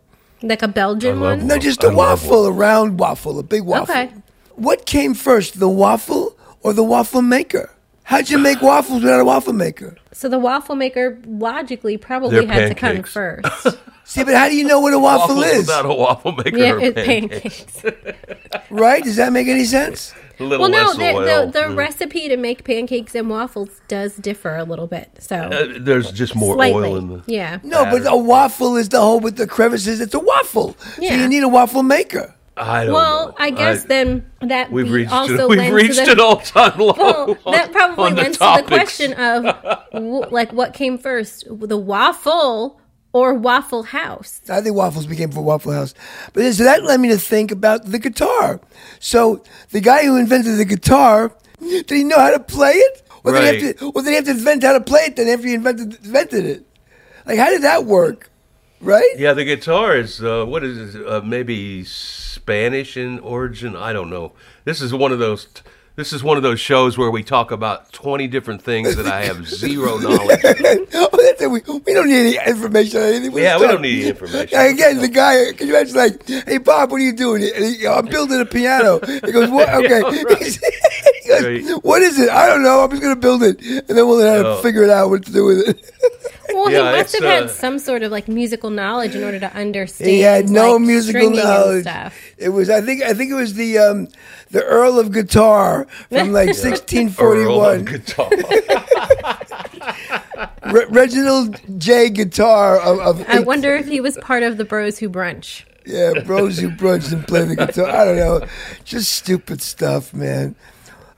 like 0.42 0.62
a 0.62 0.68
Belgian 0.68 1.21
love 1.21 1.38
one. 1.38 1.47
No, 1.47 1.59
just 1.59 1.85
I 1.85 1.88
a 1.88 1.90
love 1.90 2.23
waffle, 2.23 2.47
a 2.47 2.52
round 2.52 2.99
waffle, 2.99 3.38
a 3.38 3.42
big 3.42 3.62
waffle. 3.62 3.94
Okay. 3.94 4.12
What 4.56 4.87
came 4.87 5.14
first, 5.14 5.59
the 5.59 5.68
waffle 5.68 6.37
or 6.61 6.73
the 6.73 6.82
waffle 6.82 7.23
maker? 7.23 7.71
How'd 8.04 8.28
you 8.28 8.38
make 8.38 8.61
waffles 8.61 9.02
without 9.02 9.21
a 9.21 9.25
waffle 9.25 9.52
maker? 9.52 9.97
So 10.12 10.28
the 10.28 10.38
waffle 10.38 10.76
maker 10.76 11.18
logically 11.25 11.97
probably 11.97 12.44
They're 12.44 12.52
had 12.52 12.68
to 12.68 12.75
come 12.75 13.02
first. 13.02 13.78
See, 14.04 14.25
but 14.25 14.35
how 14.35 14.49
do 14.49 14.56
you 14.56 14.64
know 14.66 14.80
what 14.80 14.92
a 14.92 14.99
waffle 14.99 15.37
Waffles 15.37 15.52
is? 15.52 15.59
without 15.66 15.87
a 15.87 15.94
waffle 15.94 16.32
maker. 16.32 16.56
yeah, 16.56 16.73
or 16.73 16.80
it's 16.80 17.02
pancakes. 17.06 17.82
Right? 18.71 19.04
Does 19.04 19.16
that 19.16 19.32
make 19.32 19.49
any 19.49 19.64
sense? 19.64 20.14
A 20.40 20.44
little 20.44 20.62
Well, 20.62 20.71
no, 20.71 20.78
less 20.87 20.97
the, 20.97 21.12
oil. 21.12 21.47
the, 21.47 21.52
the 21.52 21.64
Mm. 21.68 21.76
recipe 21.76 22.28
to 22.28 22.37
make 22.38 22.64
pancakes 22.64 23.14
and 23.14 23.28
waffles 23.28 23.68
does 23.87 24.16
differ 24.16 24.56
a 24.56 24.64
little 24.64 24.87
bit. 24.87 25.11
So 25.21 25.37
Uh, 25.37 25.66
there's 25.78 26.11
just 26.11 26.35
more 26.35 26.54
slightly, 26.54 26.82
oil 26.90 26.97
in 26.97 27.09
the. 27.09 27.23
yeah. 27.26 27.59
No, 27.62 27.85
but 27.85 28.02
a 28.11 28.16
waffle 28.16 28.76
is 28.76 28.88
the 28.88 28.99
whole 29.00 29.21
with 29.21 29.37
the 29.37 29.47
crevices. 29.47 30.00
It's 30.00 30.14
a 30.14 30.18
waffle. 30.18 30.75
So 30.97 31.02
Yeah. 31.02 31.16
you 31.16 31.28
need 31.28 31.42
a 31.42 31.49
waffle 31.49 31.82
maker. 31.82 32.35
I 32.56 32.85
don't 32.85 32.94
Well, 32.94 33.26
know. 33.28 33.35
I 33.38 33.50
guess 33.50 33.85
then 33.85 34.25
that 34.40 34.73
we've 34.73 34.87
we 34.87 34.92
reached 35.00 35.12
also 35.12 35.47
we've 35.50 35.59
lends 35.59 35.75
reached 35.75 35.99
to 36.00 36.04
the, 36.06 36.12
an 36.12 36.21
all 36.21 36.37
time 36.38 36.78
low. 36.78 36.94
Well, 37.44 37.52
that 37.52 37.71
probably 37.73 38.04
on 38.06 38.14
the 38.14 38.23
lends 38.23 38.38
to 38.38 38.54
the 38.56 38.62
question 38.68 39.12
of 39.14 40.32
like 40.32 40.52
what 40.52 40.73
came 40.73 40.97
first, 40.99 41.44
the 41.50 41.78
waffle 41.78 42.80
or 43.12 43.35
Waffle 43.35 43.83
House? 43.85 44.40
I 44.49 44.61
think 44.61 44.75
waffles 44.75 45.07
became 45.07 45.31
for 45.31 45.42
Waffle 45.42 45.73
House. 45.73 45.95
But 46.33 46.52
so 46.52 46.64
that 46.64 46.85
led 46.85 47.00
me 47.00 47.09
to 47.09 47.19
think 47.19 47.50
about 47.50 47.85
the 47.87 47.99
guitar. 47.99 48.61
So 49.00 49.42
the 49.71 49.81
guy 49.81 50.04
who 50.04 50.16
invented 50.16 50.59
the 50.59 50.64
guitar, 50.64 51.33
did 51.61 51.90
he 51.90 52.04
know 52.04 52.19
how 52.19 52.31
to 52.31 52.40
play 52.40 52.73
it? 52.73 53.02
Or, 53.25 53.33
did, 53.33 53.61
he 53.61 53.66
have 53.66 53.78
to, 53.78 53.87
or 53.90 54.02
did 54.02 54.09
he 54.09 54.14
have 54.16 54.25
to 54.25 54.31
invent 54.33 54.62
how 54.64 54.73
to 54.73 54.81
play 54.81 55.02
it 55.02 55.16
then 55.16 55.28
after 55.28 55.47
he 55.47 55.54
invented, 55.54 56.04
invented 56.04 56.45
it? 56.45 56.66
Like, 57.25 57.38
how 57.38 57.50
did 57.50 57.62
that 57.62 57.85
work? 57.85 58.31
Right? 58.81 59.14
Yeah, 59.16 59.33
the 59.33 59.45
guitar 59.45 59.97
is 59.97 60.21
uh, 60.21 60.45
what 60.45 60.64
is 60.64 60.97
it? 60.97 61.07
Uh, 61.07 61.21
maybe 61.21 61.85
Spanish 61.85 62.97
in 62.97 63.21
origin. 63.21 63.76
I 63.76 63.92
don't 63.92 64.11
know. 64.11 64.33
This 64.64 64.81
is 64.83 64.92
one 64.92 65.12
of 65.12 65.21
those 65.21 65.45
t- 65.45 65.62
This 65.94 66.14
is 66.14 66.22
one 66.25 66.38
of 66.38 66.42
those 66.42 66.58
shows 66.58 66.96
where 66.96 67.11
we 67.11 67.22
talk 67.22 67.50
about 67.50 67.92
20 67.92 68.26
different 68.28 68.62
things 68.62 68.96
that 68.96 69.06
I 69.06 69.25
have 69.26 69.46
zero 69.46 69.99
knowledge. 69.99 70.40
oh. 70.94 71.08
We, 71.42 71.61
we 71.84 71.92
don't 71.92 72.08
need 72.08 72.34
any 72.38 72.50
information 72.50 73.02
on 73.02 73.08
anything. 73.08 73.37
Yeah, 73.42 73.56
we 73.56 73.64
talk. 73.64 73.72
don't 73.72 73.82
need 73.82 74.00
any 74.00 74.08
information. 74.11 74.49
Yeah, 74.52 74.62
again, 74.62 74.99
the 74.99 75.08
guy, 75.08 75.52
can 75.52 75.66
you 75.68 75.76
imagine, 75.76 75.96
like, 75.96 76.26
hey, 76.26 76.56
Bob, 76.58 76.90
what 76.92 77.00
are 77.00 77.04
you 77.04 77.12
doing? 77.14 77.42
And 77.54 77.64
he, 77.64 77.87
I'm 77.87 78.06
building 78.06 78.40
a 78.40 78.46
piano. 78.46 79.00
He 79.04 79.32
goes, 79.32 79.50
what? 79.50 79.68
Okay. 79.82 80.00
he 80.18 81.28
goes, 81.28 81.78
what 81.82 82.00
is 82.00 82.18
it? 82.18 82.30
I 82.30 82.46
don't 82.46 82.62
know. 82.62 82.80
I'm 82.84 82.90
just 82.90 83.02
going 83.02 83.14
to 83.14 83.20
build 83.20 83.42
it. 83.42 83.61
And 83.61 83.87
then 83.99 84.06
we'll 84.08 84.20
have 84.20 84.42
to 84.44 84.49
Oh. 84.52 84.62
figure 84.62 84.82
it 84.84 84.90
out 84.90 85.11
what 85.11 85.25
to 85.26 85.32
do 85.32 85.44
with 85.44 85.68
it. 85.68 85.90
Well, 86.62 86.71
Yeah, 86.71 86.92
he 86.92 86.99
must 86.99 87.14
it's, 87.14 87.25
have 87.25 87.33
had 87.33 87.42
uh, 87.45 87.49
some 87.49 87.78
sort 87.81 88.02
of 88.04 88.12
like 88.12 88.28
musical 88.28 88.71
knowledge 88.71 89.16
in 89.16 89.25
order 89.25 89.40
to 89.40 89.52
understand. 89.54 90.11
He 90.11 90.21
had 90.21 90.49
no 90.49 90.75
like, 90.75 90.83
musical 90.83 91.31
knowledge. 91.31 91.83
Stuff. 91.83 92.16
It 92.38 92.50
was, 92.50 92.71
I 92.71 92.81
think, 92.81 93.02
I 93.02 93.14
think 93.14 93.33
it 93.33 93.35
was 93.35 93.54
the 93.54 93.78
um, 93.78 94.09
the 94.50 94.62
Earl 94.62 95.00
of 95.00 95.11
Guitar 95.12 95.87
from 96.09 96.33
like 96.33 96.47
1641. 96.57 97.85
guitar. 97.85 98.31
Re- 100.73 100.87
Reginald 100.88 101.61
J. 101.78 102.11
Guitar 102.11 102.81
of, 102.81 103.00
of 103.00 103.28
I 103.28 103.40
wonder 103.40 103.75
if 103.75 103.88
he 103.88 104.00
was 104.00 104.16
part 104.19 104.45
of 104.45 104.57
the 104.57 104.64
Bros 104.64 104.99
Who 104.99 105.11
Brunch. 105.11 105.64
Yeah, 105.85 106.12
bros 106.25 106.61
who 106.61 106.71
brunch 106.71 107.12
and 107.12 107.26
play 107.26 107.42
the 107.45 107.57
guitar. 107.57 107.88
I 107.88 108.04
don't 108.04 108.16
know, 108.16 108.47
just 108.85 109.12
stupid 109.12 109.61
stuff, 109.61 110.14
man. 110.14 110.54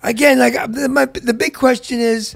Again, 0.03 0.39
like 0.39 0.55
the, 0.73 0.89
my, 0.89 1.05
the 1.05 1.35
big 1.35 1.53
question 1.53 1.99
is, 2.01 2.35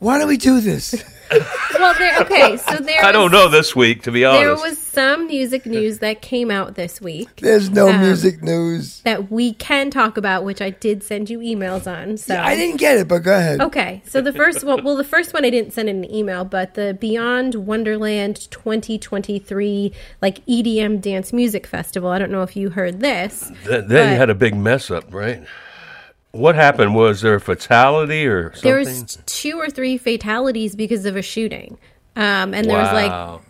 why 0.00 0.18
do 0.18 0.26
we 0.26 0.36
do 0.36 0.60
this? 0.60 1.00
Well, 1.30 1.94
there. 1.98 2.20
Okay, 2.22 2.56
so 2.56 2.76
there. 2.78 3.04
I 3.04 3.12
don't 3.12 3.24
was- 3.24 3.32
know 3.32 3.48
this 3.48 3.76
week, 3.76 4.02
to 4.02 4.10
be 4.10 4.24
honest. 4.24 4.42
There 4.42 4.54
was 4.70 4.78
some 4.78 5.26
music 5.28 5.64
news 5.66 5.98
that 5.98 6.22
came 6.22 6.50
out 6.50 6.74
this 6.74 7.00
week 7.00 7.28
There's 7.40 7.70
no 7.70 7.88
Um, 7.88 8.00
music 8.00 8.42
news. 8.42 9.00
that 9.04 9.30
we 9.30 9.52
can 9.52 9.90
talk 9.90 10.16
about, 10.16 10.44
which 10.44 10.60
I 10.60 10.70
did 10.70 11.02
send 11.04 11.30
you 11.30 11.38
emails 11.38 11.86
on. 11.86 12.16
So 12.16 12.36
I 12.36 12.56
didn't 12.56 12.78
get 12.78 12.96
it, 12.98 13.06
but 13.08 13.22
go 13.22 13.36
ahead. 13.36 13.60
Okay, 13.60 14.02
so 14.08 14.20
the 14.20 14.32
first 14.32 14.64
one, 14.64 14.82
well, 14.82 14.96
the 14.96 15.04
first 15.04 15.32
one 15.32 15.44
I 15.44 15.50
didn't 15.50 15.72
send 15.72 15.88
in 15.88 15.98
an 16.04 16.12
email, 16.12 16.44
but 16.44 16.74
the 16.74 16.96
Beyond 16.98 17.54
Wonderland 17.54 18.50
2023 18.50 19.92
like 20.20 20.44
EDM 20.46 21.00
dance 21.00 21.32
music 21.32 21.66
festival. 21.66 22.10
I 22.10 22.18
don't 22.18 22.30
know 22.32 22.42
if 22.42 22.56
you 22.56 22.70
heard 22.70 23.00
this. 23.00 23.52
Th- 23.64 23.84
then 23.84 23.88
but- 23.88 24.10
you 24.12 24.16
had 24.16 24.30
a 24.30 24.34
big 24.34 24.56
mess 24.56 24.90
up, 24.90 25.12
right? 25.14 25.42
What 26.32 26.54
happened? 26.54 26.94
Was 26.94 27.22
there 27.22 27.34
a 27.34 27.40
fatality 27.40 28.26
or 28.26 28.52
something? 28.52 28.70
There 28.70 28.78
was 28.78 29.18
two 29.26 29.58
or 29.58 29.70
three 29.70 29.96
fatalities 29.96 30.76
because 30.76 31.06
of 31.06 31.16
a 31.16 31.22
shooting, 31.22 31.78
um, 32.16 32.52
and 32.54 32.68
there 32.68 32.76
was 32.76 32.92
like 32.92 33.40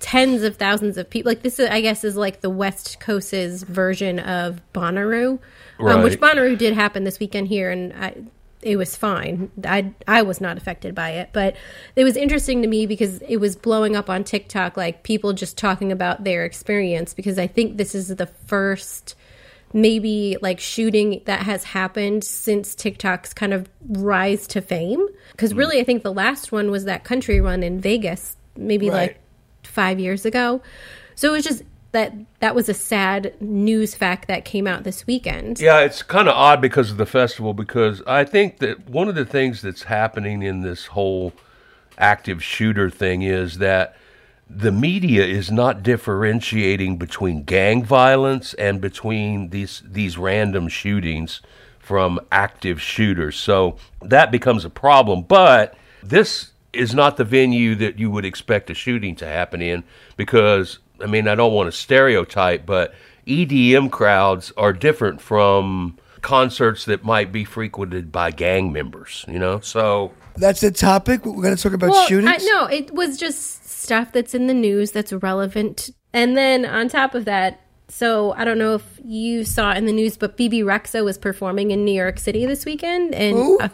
tens 0.00 0.42
of 0.42 0.56
thousands 0.56 0.98
of 0.98 1.08
people. 1.08 1.30
Like 1.30 1.42
this, 1.42 1.58
is, 1.58 1.68
I 1.70 1.80
guess, 1.80 2.04
is 2.04 2.14
like 2.14 2.42
the 2.42 2.50
West 2.50 3.00
Coast's 3.00 3.62
version 3.62 4.18
of 4.18 4.60
Bonnaroo, 4.74 5.38
um, 5.80 6.02
which 6.02 6.20
Right. 6.20 6.36
Bonnaroo 6.36 6.58
did 6.58 6.74
happen 6.74 7.04
this 7.04 7.18
weekend 7.18 7.48
here, 7.48 7.70
and 7.70 7.94
I, 7.94 8.14
it 8.60 8.76
was 8.76 8.96
fine. 8.96 9.50
I 9.64 9.94
I 10.06 10.20
was 10.22 10.38
not 10.38 10.58
affected 10.58 10.94
by 10.94 11.12
it, 11.12 11.30
but 11.32 11.56
it 11.94 12.04
was 12.04 12.16
interesting 12.16 12.60
to 12.60 12.68
me 12.68 12.84
because 12.84 13.22
it 13.22 13.38
was 13.38 13.56
blowing 13.56 13.96
up 13.96 14.10
on 14.10 14.24
TikTok, 14.24 14.76
like 14.76 15.02
people 15.04 15.32
just 15.32 15.56
talking 15.56 15.90
about 15.90 16.24
their 16.24 16.44
experience. 16.44 17.14
Because 17.14 17.38
I 17.38 17.46
think 17.46 17.78
this 17.78 17.94
is 17.94 18.08
the 18.08 18.26
first 18.26 19.14
maybe 19.76 20.38
like 20.40 20.58
shooting 20.58 21.20
that 21.26 21.40
has 21.42 21.62
happened 21.62 22.24
since 22.24 22.74
TikTok's 22.74 23.34
kind 23.34 23.52
of 23.52 23.68
rise 23.90 24.46
to 24.48 24.62
fame. 24.62 25.06
Because 25.32 25.52
Mm. 25.52 25.58
really, 25.58 25.80
I 25.80 25.84
think 25.84 26.02
the 26.02 26.12
last 26.14 26.50
one 26.50 26.70
was 26.70 26.86
that 26.86 27.04
country 27.04 27.42
run 27.42 27.62
in 27.62 27.78
Vegas, 27.78 28.36
maybe 28.56 28.88
Right. 28.88 28.96
like 28.96 29.18
five 29.64 30.00
years 30.00 30.24
ago. 30.24 30.62
So 31.14 31.28
it 31.28 31.32
was 31.32 31.44
just 31.44 31.62
that 31.92 32.12
that 32.40 32.54
was 32.54 32.68
a 32.70 32.74
sad 32.74 33.34
news 33.40 33.94
fact 33.94 34.28
that 34.28 34.44
came 34.46 34.66
out 34.66 34.84
this 34.84 35.06
weekend. 35.06 35.60
Yeah, 35.60 35.80
it's 35.80 36.02
kind 36.02 36.26
of 36.26 36.34
odd 36.34 36.60
because 36.62 36.90
of 36.90 36.96
the 36.96 37.06
festival. 37.06 37.52
Because 37.52 38.02
I 38.06 38.24
think 38.24 38.58
that 38.58 38.88
one 38.88 39.08
of 39.08 39.14
the 39.14 39.24
things 39.26 39.60
that's 39.60 39.82
happening 39.84 40.42
in 40.42 40.62
this 40.62 40.86
whole 40.86 41.32
active 41.98 42.42
shooter 42.42 42.88
thing 42.88 43.22
is 43.22 43.58
that 43.58 43.94
the 44.48 44.72
media 44.72 45.24
is 45.24 45.50
not 45.50 45.82
differentiating 45.82 46.96
between 46.96 47.42
gang 47.42 47.84
violence 47.84 48.54
and 48.54 48.80
between 48.80 49.50
these 49.50 49.82
these 49.84 50.16
random 50.16 50.68
shootings 50.68 51.40
from 51.78 52.20
active 52.30 52.80
shooters. 52.80 53.36
So 53.36 53.76
that 54.02 54.30
becomes 54.30 54.64
a 54.64 54.70
problem. 54.70 55.22
But 55.22 55.76
this 56.02 56.52
is 56.72 56.94
not 56.94 57.16
the 57.16 57.24
venue 57.24 57.74
that 57.76 57.98
you 57.98 58.10
would 58.10 58.24
expect 58.24 58.70
a 58.70 58.74
shooting 58.74 59.16
to 59.16 59.26
happen 59.26 59.60
in 59.60 59.84
because 60.16 60.78
I 61.00 61.06
mean 61.06 61.26
I 61.26 61.34
don't 61.34 61.52
want 61.52 61.66
to 61.68 61.76
stereotype, 61.76 62.66
but 62.66 62.94
EDM 63.26 63.90
crowds 63.90 64.52
are 64.56 64.72
different 64.72 65.20
from 65.20 65.98
concerts 66.22 66.84
that 66.86 67.04
might 67.04 67.30
be 67.30 67.44
frequented 67.44 68.10
by 68.10 68.30
gang 68.30 68.72
members, 68.72 69.24
you 69.28 69.38
know? 69.38 69.60
So 69.60 70.12
That's 70.34 70.60
the 70.60 70.70
topic. 70.70 71.24
We're 71.24 71.42
going 71.42 71.56
to 71.56 71.62
talk 71.62 71.72
about 71.72 71.90
Well, 71.90 72.06
shootings. 72.06 72.42
I, 72.42 72.44
no, 72.44 72.66
it 72.66 72.92
was 72.92 73.16
just 73.16 73.65
stuff 73.76 74.12
that's 74.12 74.34
in 74.34 74.46
the 74.46 74.54
news 74.54 74.92
that's 74.92 75.12
relevant. 75.12 75.90
And 76.12 76.36
then 76.36 76.64
on 76.64 76.88
top 76.88 77.14
of 77.14 77.26
that, 77.26 77.60
so 77.88 78.32
I 78.32 78.44
don't 78.44 78.58
know 78.58 78.74
if 78.74 79.00
you 79.04 79.44
saw 79.44 79.72
in 79.72 79.86
the 79.86 79.92
news, 79.92 80.16
but 80.16 80.36
Bebe 80.36 80.60
Rexha 80.60 81.04
was 81.04 81.18
performing 81.18 81.70
in 81.70 81.84
New 81.84 81.94
York 81.94 82.18
City 82.18 82.46
this 82.46 82.64
weekend. 82.64 83.14
And 83.14 83.60
uh, 83.60 83.68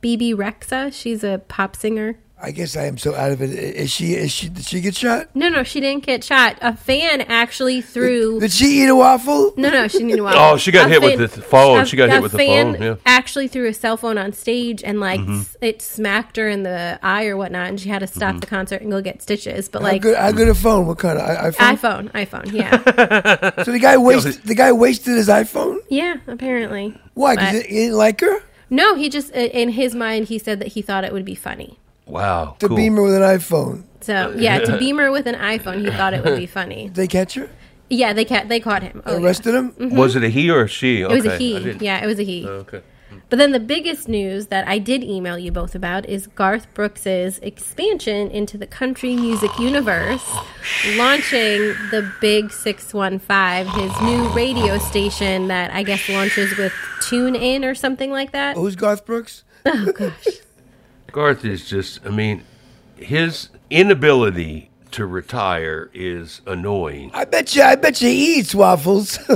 Bebe 0.00 0.34
Rexha, 0.34 0.92
she's 0.92 1.24
a 1.24 1.42
pop 1.48 1.74
singer. 1.74 2.18
I 2.40 2.50
guess 2.50 2.76
I 2.76 2.84
am 2.84 2.98
so 2.98 3.14
out 3.14 3.32
of 3.32 3.40
it. 3.40 3.48
Is 3.50 3.90
she? 3.90 4.12
Is 4.12 4.30
she? 4.30 4.50
Did 4.50 4.66
she 4.66 4.82
get 4.82 4.94
shot? 4.94 5.28
No, 5.34 5.48
no, 5.48 5.62
she 5.62 5.80
didn't 5.80 6.04
get 6.04 6.22
shot. 6.22 6.58
A 6.60 6.76
fan 6.76 7.22
actually 7.22 7.80
threw. 7.80 8.38
Did 8.40 8.52
she 8.52 8.82
eat 8.82 8.88
a 8.88 8.94
waffle? 8.94 9.54
No, 9.56 9.70
no, 9.70 9.88
she 9.88 10.00
didn't. 10.00 10.20
Oh, 10.26 10.58
she 10.58 10.70
got 10.70 10.90
hit 10.90 11.00
with 11.00 11.18
the 11.34 11.40
phone. 11.40 11.80
a- 11.80 11.86
She 11.86 11.96
got 11.96 12.10
a 12.10 12.12
hit 12.12 12.22
with 12.22 12.32
the 12.32 12.38
fan 12.38 12.74
phone, 12.74 12.82
yeah. 12.82 12.88
Mm-hmm. 12.90 13.00
Actually, 13.06 13.48
threw 13.48 13.66
a 13.68 13.72
cell 13.72 13.96
phone 13.96 14.18
on 14.18 14.34
stage 14.34 14.84
and 14.84 15.00
like 15.00 15.20
s- 15.20 15.56
it 15.62 15.80
smacked 15.80 16.36
her 16.36 16.46
in 16.46 16.62
the 16.62 16.98
eye 17.02 17.24
or 17.24 17.38
whatnot, 17.38 17.68
and 17.68 17.80
she 17.80 17.88
had 17.88 18.00
to 18.00 18.06
stop 18.06 18.32
Mm-hmm. 18.32 18.38
the 18.40 18.46
concert 18.46 18.82
and 18.82 18.90
go 18.90 19.00
get 19.00 19.22
stitches. 19.22 19.70
But 19.70 19.80
How 19.80 19.88
like 19.88 20.02
good? 20.02 20.16
How 20.18 20.30
good 20.32 20.48
a 20.48 20.54
phone? 20.54 20.86
What 20.86 20.98
kind 20.98 21.18
of 21.18 21.24
i- 21.26 21.50
iPhone? 21.50 22.10
iPhone, 22.12 22.26
iPhone, 22.26 22.52
yeah, 22.52 23.62
So 23.64 23.72
the 23.72 23.78
guy 23.78 23.96
wasted. 23.96 24.34
The 24.44 24.54
guy 24.54 24.72
wasted 24.72 25.16
his 25.16 25.28
iPhone. 25.28 25.78
yeah, 25.88 26.16
apparently. 26.26 27.00
Why? 27.14 27.34
Because 27.36 27.62
he 27.62 27.74
didn't 27.86 27.96
like 27.96 28.20
her. 28.20 28.40
No, 28.68 28.94
he 28.94 29.08
just 29.08 29.34
uh, 29.34 29.38
in 29.38 29.70
his 29.70 29.94
mind 29.94 30.26
he 30.28 30.38
said 30.38 30.58
that 30.60 30.68
he 30.68 30.82
thought 30.82 31.02
it 31.02 31.14
would 31.14 31.24
be 31.24 31.34
funny. 31.34 31.78
Wow, 32.06 32.56
To 32.60 32.68
cool. 32.68 32.76
beam 32.76 32.96
her 32.96 33.02
with 33.02 33.14
an 33.14 33.22
iPhone. 33.22 33.84
So 34.00 34.34
yeah, 34.36 34.58
to 34.60 34.78
beam 34.78 34.98
her 34.98 35.10
with 35.10 35.26
an 35.26 35.34
iPhone, 35.34 35.84
he 35.84 35.90
thought 35.90 36.14
it 36.14 36.24
would 36.24 36.38
be 36.38 36.46
funny. 36.46 36.84
Did 36.84 36.94
they 36.94 37.08
catch 37.08 37.34
her? 37.34 37.48
Yeah, 37.88 38.12
they 38.12 38.24
ca- 38.24 38.44
they 38.46 38.60
caught 38.60 38.82
him. 38.82 39.02
Oh, 39.06 39.16
yeah. 39.18 39.24
Arrested 39.24 39.54
him? 39.54 39.72
Mm-hmm. 39.72 39.96
Was 39.96 40.16
it 40.16 40.24
a 40.24 40.28
he 40.28 40.50
or 40.50 40.62
a 40.62 40.68
she? 40.68 41.02
It 41.02 41.08
was 41.08 41.24
a 41.24 41.36
he. 41.36 41.70
Yeah, 41.80 42.02
it 42.02 42.06
was 42.06 42.18
a 42.18 42.24
he. 42.24 42.44
Oh, 42.46 42.50
okay. 42.66 42.78
Mm. 43.12 43.20
But 43.30 43.38
then 43.38 43.52
the 43.52 43.60
biggest 43.60 44.08
news 44.08 44.46
that 44.48 44.66
I 44.66 44.78
did 44.78 45.04
email 45.04 45.38
you 45.38 45.52
both 45.52 45.76
about 45.76 46.08
is 46.08 46.26
Garth 46.26 46.66
Brooks's 46.74 47.38
expansion 47.40 48.28
into 48.32 48.58
the 48.58 48.66
country 48.66 49.14
music 49.14 49.56
universe, 49.60 50.24
launching 50.96 51.60
the 51.90 52.10
Big 52.20 52.50
615, 52.50 53.66
his 53.80 54.00
new 54.02 54.28
radio 54.30 54.78
station 54.78 55.48
that 55.48 55.72
I 55.72 55.82
guess 55.84 56.08
launches 56.08 56.56
with 56.56 56.72
TuneIn 57.02 57.64
or 57.64 57.74
something 57.74 58.10
like 58.10 58.32
that. 58.32 58.56
Oh, 58.56 58.62
who's 58.62 58.76
Garth 58.76 59.04
Brooks? 59.06 59.44
Oh 59.64 59.92
gosh. 59.92 60.26
Garth 61.16 61.46
is 61.46 61.66
just, 61.66 62.04
I 62.04 62.10
mean, 62.10 62.44
his 62.94 63.48
inability 63.70 64.68
to 64.90 65.06
retire 65.06 65.88
is 65.94 66.42
annoying. 66.46 67.10
I 67.14 67.24
bet 67.24 67.56
you. 67.56 67.62
I 67.62 67.74
bet 67.74 68.02
you 68.02 68.10
he 68.10 68.40
eats 68.40 68.54
waffles. 68.54 69.18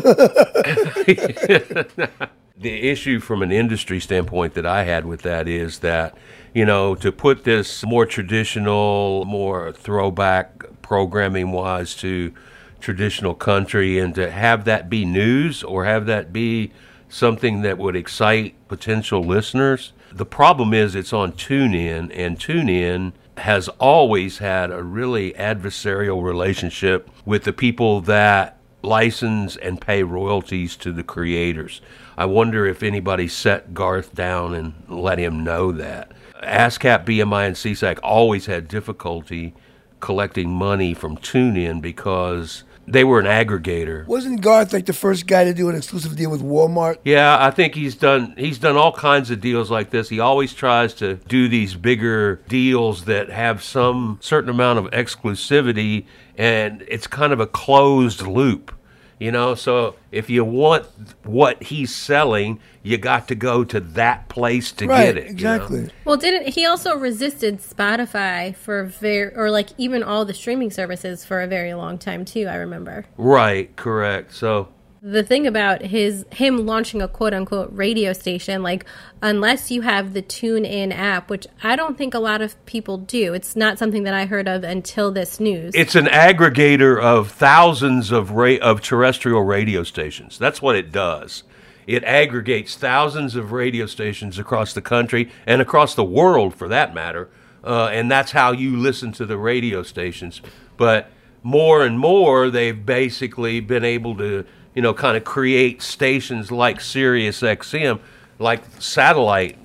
The 2.62 2.90
issue 2.90 3.20
from 3.20 3.40
an 3.40 3.50
industry 3.50 4.00
standpoint 4.00 4.52
that 4.52 4.66
I 4.66 4.84
had 4.84 5.06
with 5.06 5.22
that 5.22 5.48
is 5.48 5.78
that, 5.78 6.14
you 6.52 6.66
know, 6.66 6.94
to 6.96 7.10
put 7.10 7.44
this 7.44 7.82
more 7.86 8.04
traditional, 8.04 9.24
more 9.24 9.72
throwback 9.72 10.82
programming 10.82 11.52
wise 11.52 11.94
to 11.96 12.34
traditional 12.78 13.32
country 13.34 13.98
and 13.98 14.14
to 14.16 14.30
have 14.30 14.66
that 14.66 14.90
be 14.90 15.06
news 15.06 15.62
or 15.62 15.86
have 15.86 16.04
that 16.04 16.34
be 16.34 16.72
something 17.08 17.62
that 17.62 17.78
would 17.78 17.96
excite 17.96 18.54
potential 18.68 19.22
listeners. 19.22 19.94
The 20.12 20.26
problem 20.26 20.74
is 20.74 20.94
it's 20.94 21.12
on 21.12 21.32
TuneIn, 21.32 22.10
and 22.14 22.38
TuneIn 22.38 23.12
has 23.38 23.68
always 23.78 24.38
had 24.38 24.70
a 24.70 24.82
really 24.82 25.32
adversarial 25.34 26.22
relationship 26.22 27.08
with 27.24 27.44
the 27.44 27.52
people 27.52 28.00
that 28.02 28.58
license 28.82 29.56
and 29.56 29.80
pay 29.80 30.02
royalties 30.02 30.76
to 30.76 30.92
the 30.92 31.04
creators. 31.04 31.80
I 32.16 32.24
wonder 32.24 32.66
if 32.66 32.82
anybody 32.82 33.28
set 33.28 33.72
Garth 33.72 34.14
down 34.14 34.54
and 34.54 34.74
let 34.88 35.18
him 35.18 35.44
know 35.44 35.70
that. 35.72 36.12
ASCAP, 36.42 37.04
BMI, 37.04 37.46
and 37.46 37.56
SESAC 37.56 37.98
always 38.02 38.46
had 38.46 38.66
difficulty 38.66 39.54
collecting 40.00 40.50
money 40.50 40.92
from 40.94 41.16
TuneIn 41.16 41.80
because 41.80 42.64
they 42.90 43.04
were 43.04 43.20
an 43.20 43.26
aggregator. 43.26 44.06
Wasn't 44.06 44.40
Garth 44.40 44.72
like 44.72 44.86
the 44.86 44.92
first 44.92 45.26
guy 45.26 45.44
to 45.44 45.54
do 45.54 45.68
an 45.68 45.76
exclusive 45.76 46.16
deal 46.16 46.30
with 46.30 46.42
Walmart? 46.42 46.98
Yeah, 47.04 47.36
I 47.38 47.50
think 47.50 47.74
he's 47.74 47.94
done 47.94 48.34
he's 48.36 48.58
done 48.58 48.76
all 48.76 48.92
kinds 48.92 49.30
of 49.30 49.40
deals 49.40 49.70
like 49.70 49.90
this. 49.90 50.08
He 50.08 50.20
always 50.20 50.52
tries 50.52 50.94
to 50.94 51.14
do 51.14 51.48
these 51.48 51.74
bigger 51.74 52.36
deals 52.48 53.04
that 53.04 53.30
have 53.30 53.62
some 53.62 54.18
certain 54.20 54.50
amount 54.50 54.78
of 54.78 54.86
exclusivity 54.86 56.06
and 56.36 56.82
it's 56.88 57.06
kind 57.06 57.32
of 57.32 57.40
a 57.40 57.46
closed 57.46 58.22
loop. 58.22 58.74
You 59.20 59.30
know, 59.30 59.54
so 59.54 59.96
if 60.10 60.30
you 60.30 60.46
want 60.46 60.86
what 61.24 61.62
he's 61.62 61.94
selling, 61.94 62.58
you 62.82 62.96
got 62.96 63.28
to 63.28 63.34
go 63.34 63.64
to 63.64 63.78
that 63.78 64.30
place 64.30 64.72
to 64.72 64.86
right, 64.86 65.14
get 65.14 65.18
it. 65.18 65.24
you 65.38 65.44
know? 65.44 65.54
exactly. 65.54 65.90
Well, 66.06 66.16
didn't 66.16 66.54
he 66.54 66.64
also 66.64 66.96
resisted 66.96 67.58
Spotify 67.58 68.56
for 68.56 68.86
very 68.86 69.34
or 69.34 69.50
like 69.50 69.68
even 69.76 70.02
all 70.02 70.24
the 70.24 70.32
streaming 70.32 70.70
services 70.70 71.22
for 71.22 71.42
a 71.42 71.46
very 71.46 71.74
long 71.74 71.98
time 71.98 72.24
too, 72.24 72.46
I 72.48 72.54
remember. 72.54 73.04
Right, 73.18 73.76
correct. 73.76 74.32
So 74.32 74.68
The 75.02 75.22
thing 75.22 75.46
about 75.46 75.80
his 75.80 76.26
him 76.30 76.66
launching 76.66 77.00
a 77.00 77.08
quote 77.08 77.32
unquote 77.32 77.70
radio 77.72 78.12
station 78.12 78.62
like 78.62 78.84
unless 79.22 79.70
you 79.70 79.80
have 79.80 80.12
the 80.12 80.20
Tune 80.20 80.66
In 80.66 80.92
app, 80.92 81.30
which 81.30 81.46
I 81.62 81.74
don't 81.74 81.96
think 81.96 82.12
a 82.12 82.18
lot 82.18 82.42
of 82.42 82.62
people 82.66 82.98
do. 82.98 83.32
It's 83.32 83.56
not 83.56 83.78
something 83.78 84.02
that 84.02 84.12
I 84.12 84.26
heard 84.26 84.46
of 84.46 84.62
until 84.62 85.10
this 85.10 85.40
news. 85.40 85.74
it's 85.74 85.94
an 85.94 86.04
aggregator 86.06 87.00
of 87.00 87.30
thousands 87.30 88.12
of 88.12 88.32
ra- 88.32 88.58
of 88.60 88.82
terrestrial 88.82 89.42
radio 89.42 89.84
stations. 89.84 90.38
That's 90.38 90.60
what 90.60 90.76
it 90.76 90.92
does. 90.92 91.44
It 91.86 92.04
aggregates 92.04 92.76
thousands 92.76 93.36
of 93.36 93.52
radio 93.52 93.86
stations 93.86 94.38
across 94.38 94.74
the 94.74 94.82
country 94.82 95.30
and 95.46 95.62
across 95.62 95.94
the 95.94 96.04
world, 96.04 96.54
for 96.54 96.68
that 96.68 96.94
matter. 96.94 97.30
Uh, 97.64 97.86
and 97.86 98.10
that's 98.10 98.32
how 98.32 98.52
you 98.52 98.76
listen 98.76 99.12
to 99.12 99.26
the 99.26 99.38
radio 99.38 99.82
stations. 99.82 100.40
But 100.76 101.10
more 101.42 101.84
and 101.84 101.98
more, 101.98 102.50
they've 102.50 102.84
basically 102.84 103.60
been 103.60 103.84
able 103.84 104.16
to, 104.18 104.44
you 104.74 104.82
know, 104.82 104.94
kind 104.94 105.16
of 105.16 105.24
create 105.24 105.82
stations 105.82 106.50
like 106.50 106.80
Sirius 106.80 107.40
XM, 107.40 108.00
like 108.38 108.62
satellite 108.80 109.58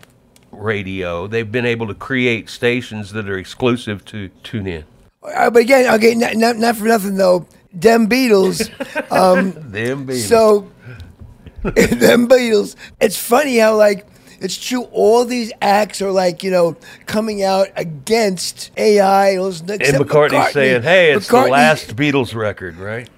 radio. 0.51 1.27
They've 1.27 1.49
been 1.49 1.65
able 1.65 1.87
to 1.87 1.93
create 1.93 2.49
stations 2.49 3.11
that 3.11 3.29
are 3.29 3.37
exclusive 3.37 4.03
to 4.05 4.29
tune 4.43 4.67
in. 4.67 4.85
Uh, 5.23 5.49
but 5.49 5.63
again, 5.63 5.93
okay, 5.95 6.15
not, 6.15 6.35
not, 6.35 6.57
not 6.57 6.75
for 6.75 6.85
nothing 6.85 7.15
though. 7.15 7.47
Them 7.73 8.07
Beatles. 8.07 8.69
Um, 9.11 9.51
Them 9.71 10.05
being 10.05 10.19
so, 10.19 10.71
them 11.63 12.27
Beatles. 12.27 12.75
It's 12.99 13.17
funny 13.17 13.57
how 13.57 13.77
like 13.77 14.05
it's 14.39 14.57
true. 14.57 14.83
All 14.91 15.25
these 15.25 15.51
acts 15.61 16.01
are 16.01 16.11
like 16.11 16.43
you 16.43 16.51
know 16.51 16.75
coming 17.05 17.43
out 17.43 17.67
against 17.75 18.71
AI. 18.77 19.31
And 19.31 19.69
And 19.69 19.69
McCartney's 19.71 20.53
saying, 20.53 20.81
"Hey, 20.81 21.13
it's 21.13 21.27
the 21.27 21.41
last 21.47 21.95
Beatles 21.95 22.35
record, 22.35 22.77
right?" 22.77 23.09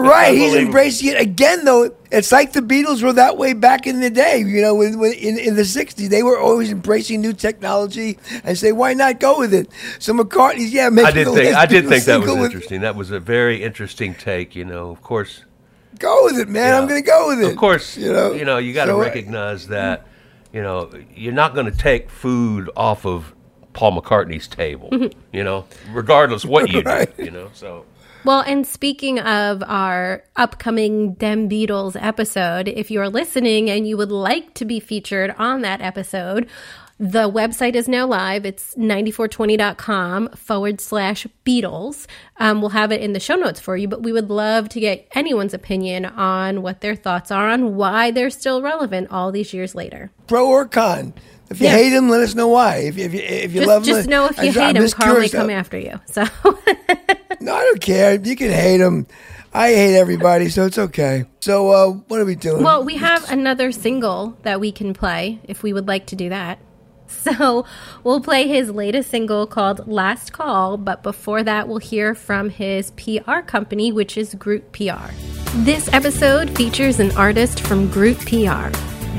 Right, 0.00 0.36
he's 0.36 0.54
embracing 0.54 1.08
it 1.10 1.20
again. 1.20 1.64
Though 1.64 1.94
it's 2.10 2.32
like 2.32 2.52
the 2.52 2.60
Beatles 2.60 3.02
were 3.02 3.12
that 3.14 3.36
way 3.38 3.52
back 3.52 3.86
in 3.86 4.00
the 4.00 4.10
day. 4.10 4.38
You 4.38 4.62
know, 4.62 4.74
when, 4.74 4.98
when, 4.98 5.12
in 5.12 5.38
in 5.38 5.56
the 5.56 5.62
'60s, 5.62 6.08
they 6.08 6.22
were 6.22 6.38
always 6.38 6.70
embracing 6.70 7.20
new 7.20 7.32
technology 7.32 8.18
and 8.44 8.56
say, 8.58 8.72
"Why 8.72 8.94
not 8.94 9.20
go 9.20 9.38
with 9.38 9.52
it?" 9.54 9.68
So 9.98 10.12
McCartney's, 10.12 10.72
yeah, 10.72 10.88
making 10.88 11.06
I 11.06 11.10
did 11.12 11.26
the 11.26 11.32
think 11.32 11.56
I 11.56 11.66
did 11.66 11.88
think 11.88 12.04
that 12.04 12.20
was 12.20 12.28
with- 12.30 12.44
interesting. 12.44 12.80
That 12.82 12.96
was 12.96 13.10
a 13.10 13.20
very 13.20 13.62
interesting 13.62 14.14
take. 14.14 14.54
You 14.56 14.64
know, 14.64 14.90
of 14.90 15.02
course, 15.02 15.44
Go 15.98 16.24
with 16.24 16.38
it, 16.38 16.48
man. 16.48 16.74
I'm 16.74 16.88
going 16.88 17.02
to 17.02 17.06
go 17.06 17.28
with 17.28 17.40
it. 17.42 17.50
of 17.50 17.56
course, 17.56 17.96
you 17.96 18.10
know, 18.12 18.32
you 18.32 18.44
know, 18.44 18.56
you 18.58 18.72
got 18.72 18.86
to 18.86 18.92
So, 18.92 19.00
uh, 19.00 19.04
recognize 19.04 19.66
that. 19.68 20.06
You 20.52 20.62
know, 20.62 20.90
you're 21.14 21.32
not 21.34 21.54
going 21.54 21.66
to 21.70 21.76
take 21.76 22.10
food 22.10 22.70
off 22.76 23.04
of 23.06 23.34
Paul 23.72 24.00
McCartney's 24.00 24.48
table. 24.48 24.88
you 25.32 25.44
know, 25.44 25.66
regardless 25.90 26.44
what 26.44 26.70
you 26.72 26.80
Right. 26.80 27.14
do. 27.16 27.24
You 27.24 27.30
know, 27.30 27.50
so 27.52 27.84
Well, 28.24 28.40
and 28.40 28.66
speaking 28.66 29.18
of 29.18 29.62
our 29.66 30.22
upcoming 30.36 31.14
Dem 31.14 31.48
Beatles 31.48 31.96
episode, 32.00 32.68
if 32.68 32.90
you're 32.90 33.08
listening 33.08 33.70
and 33.70 33.88
you 33.88 33.96
would 33.96 34.12
like 34.12 34.54
to 34.54 34.64
be 34.64 34.78
featured 34.80 35.34
on 35.38 35.62
that 35.62 35.80
episode, 35.80 36.48
the 36.98 37.30
website 37.30 37.74
is 37.74 37.88
now 37.88 38.06
live. 38.06 38.44
It's 38.44 38.74
9420.com 38.74 40.28
forward 40.36 40.82
slash 40.82 41.26
Beatles. 41.46 42.06
Um, 42.36 42.60
we'll 42.60 42.70
have 42.70 42.92
it 42.92 43.00
in 43.00 43.14
the 43.14 43.20
show 43.20 43.36
notes 43.36 43.58
for 43.58 43.74
you, 43.76 43.88
but 43.88 44.02
we 44.02 44.12
would 44.12 44.28
love 44.28 44.68
to 44.70 44.80
get 44.80 45.08
anyone's 45.14 45.54
opinion 45.54 46.04
on 46.04 46.60
what 46.60 46.82
their 46.82 46.94
thoughts 46.94 47.30
are 47.30 47.48
on 47.48 47.74
why 47.76 48.10
they're 48.10 48.28
still 48.28 48.60
relevant 48.60 49.10
all 49.10 49.32
these 49.32 49.54
years 49.54 49.74
later. 49.74 50.10
pro 50.26 50.46
or 50.46 50.66
con. 50.66 51.14
If 51.48 51.58
you 51.60 51.66
Yeah. 51.66 51.72
hate 51.72 51.90
them, 51.90 52.10
let 52.10 52.20
us 52.20 52.34
know 52.34 52.48
why. 52.48 52.76
If, 52.76 52.98
if, 52.98 53.14
you- 53.14 53.20
if 53.20 53.52
you 53.54 53.60
Just, 53.60 53.68
love 53.68 53.82
him, 53.82 53.94
just 53.94 54.08
know 54.08 54.26
if 54.26 54.36
you 54.38 54.52
just- 54.52 54.58
hate 54.58 54.76
him, 54.76 54.88
Carl 54.90 55.18
may 55.20 55.28
come 55.30 55.48
after 55.50 55.78
you. 55.78 55.98
So. 56.06 56.24
No, 57.40 57.54
I 57.54 57.60
don't 57.60 57.80
care. 57.80 58.20
You 58.20 58.36
can 58.36 58.50
hate 58.50 58.80
him. 58.80 59.06
I 59.52 59.68
hate 59.68 59.98
everybody, 59.98 60.48
so 60.48 60.66
it's 60.66 60.78
okay. 60.78 61.24
So, 61.40 61.70
uh, 61.70 61.90
what 62.06 62.20
are 62.20 62.24
we 62.24 62.36
doing? 62.36 62.62
Well, 62.62 62.84
we 62.84 62.96
have 62.98 63.28
another 63.30 63.72
single 63.72 64.36
that 64.42 64.60
we 64.60 64.70
can 64.70 64.94
play 64.94 65.40
if 65.44 65.62
we 65.62 65.72
would 65.72 65.88
like 65.88 66.06
to 66.06 66.16
do 66.16 66.28
that. 66.28 66.58
So 67.10 67.66
we'll 68.04 68.20
play 68.20 68.46
his 68.46 68.70
latest 68.70 69.10
single 69.10 69.44
called 69.46 69.88
Last 69.88 70.32
Call, 70.32 70.76
but 70.76 71.02
before 71.02 71.42
that, 71.42 71.66
we'll 71.66 71.78
hear 71.78 72.14
from 72.14 72.50
his 72.50 72.92
PR 72.92 73.40
company, 73.40 73.90
which 73.90 74.16
is 74.16 74.32
Group 74.36 74.70
PR. 74.72 75.10
This 75.56 75.92
episode 75.92 76.56
features 76.56 77.00
an 77.00 77.10
artist 77.16 77.60
from 77.66 77.90
Group 77.90 78.18
PR. 78.20 78.70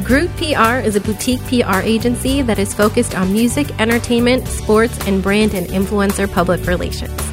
Group 0.04 0.32
PR 0.38 0.80
is 0.80 0.96
a 0.96 1.02
boutique 1.02 1.42
PR 1.48 1.82
agency 1.82 2.42
that 2.42 2.60
is 2.60 2.74
focused 2.74 3.14
on 3.14 3.34
music, 3.34 3.70
entertainment, 3.80 4.48
sports, 4.48 4.98
and 5.06 5.22
brand 5.22 5.54
and 5.54 5.68
influencer 5.68 6.32
public 6.32 6.66
relations. 6.66 7.31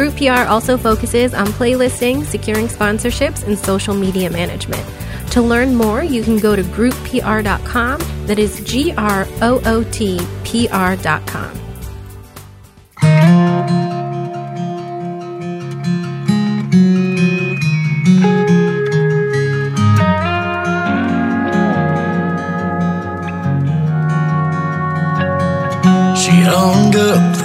Group 0.00 0.16
PR 0.16 0.48
also 0.48 0.78
focuses 0.78 1.34
on 1.34 1.48
playlisting, 1.48 2.24
securing 2.24 2.68
sponsorships, 2.68 3.46
and 3.46 3.58
social 3.58 3.92
media 3.92 4.30
management. 4.30 4.82
To 5.32 5.42
learn 5.42 5.74
more, 5.74 6.02
you 6.02 6.22
can 6.22 6.38
go 6.38 6.56
to 6.56 6.62
grouppr.com. 6.62 8.00
That 8.26 8.38
is 8.38 8.64
G 8.64 8.92
R 8.92 9.26
O 9.42 9.60
O 9.66 9.84
T 9.92 10.18
P 10.42 10.70
R.com. 10.70 11.54
She 26.16 26.30
hung 26.40 26.96
up. 26.96 27.39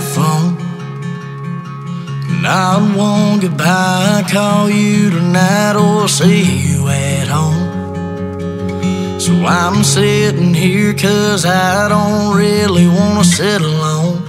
I 2.76 2.80
won't 2.98 3.42
goodbye. 3.42 4.26
Call 4.30 4.70
you 4.70 5.10
tonight 5.10 5.78
or 5.78 6.10
see 6.10 6.44
you 6.44 6.90
at 6.90 7.30
home. 7.30 9.18
So 9.18 9.32
I'm 9.46 9.82
sitting 9.82 10.54
here 10.54 10.94
cause 10.94 11.46
I 11.46 11.88
don't 11.88 12.36
really 12.36 12.86
wanna 12.86 13.24
sit 13.24 13.62
alone. 13.62 14.20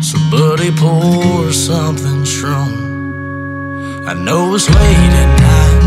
So 0.00 0.16
buddy 0.30 0.70
pour 0.72 1.52
something 1.52 2.24
strong. 2.24 2.72
I 4.08 4.14
know 4.14 4.54
it's 4.54 4.70
late 4.70 5.14
at 5.24 5.32
night. 5.48 5.84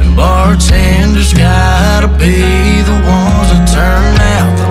And 0.00 0.16
bartenders 0.16 1.34
gotta 1.34 2.08
be 2.08 2.80
the 2.90 2.98
ones 3.14 3.48
that 3.52 3.68
turn 3.76 4.20
out 4.38 4.56
the. 4.56 4.69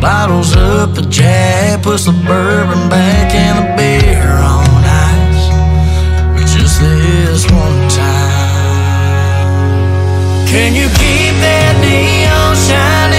Bottles 0.00 0.54
up 0.54 0.96
a 0.96 1.02
jab, 1.02 1.82
puts 1.82 2.04
the 2.04 2.12
bourbon 2.12 2.88
back 2.88 3.34
and 3.34 3.58
the 3.58 3.76
beer 3.76 4.30
on 4.30 4.84
ice. 4.84 5.48
But 6.34 6.46
just 6.46 6.80
this 6.80 7.44
one 7.50 7.88
time. 7.90 8.78
Can 10.46 10.74
you 10.76 10.86
keep 10.86 11.34
that 11.42 11.74
neon 11.82 12.54
shining 12.56 13.17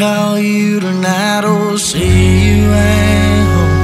you 0.00 0.78
tonight 0.78 1.44
or 1.44 1.76
see 1.76 2.56
you 2.56 2.70
at 2.70 3.44
home. 3.54 3.78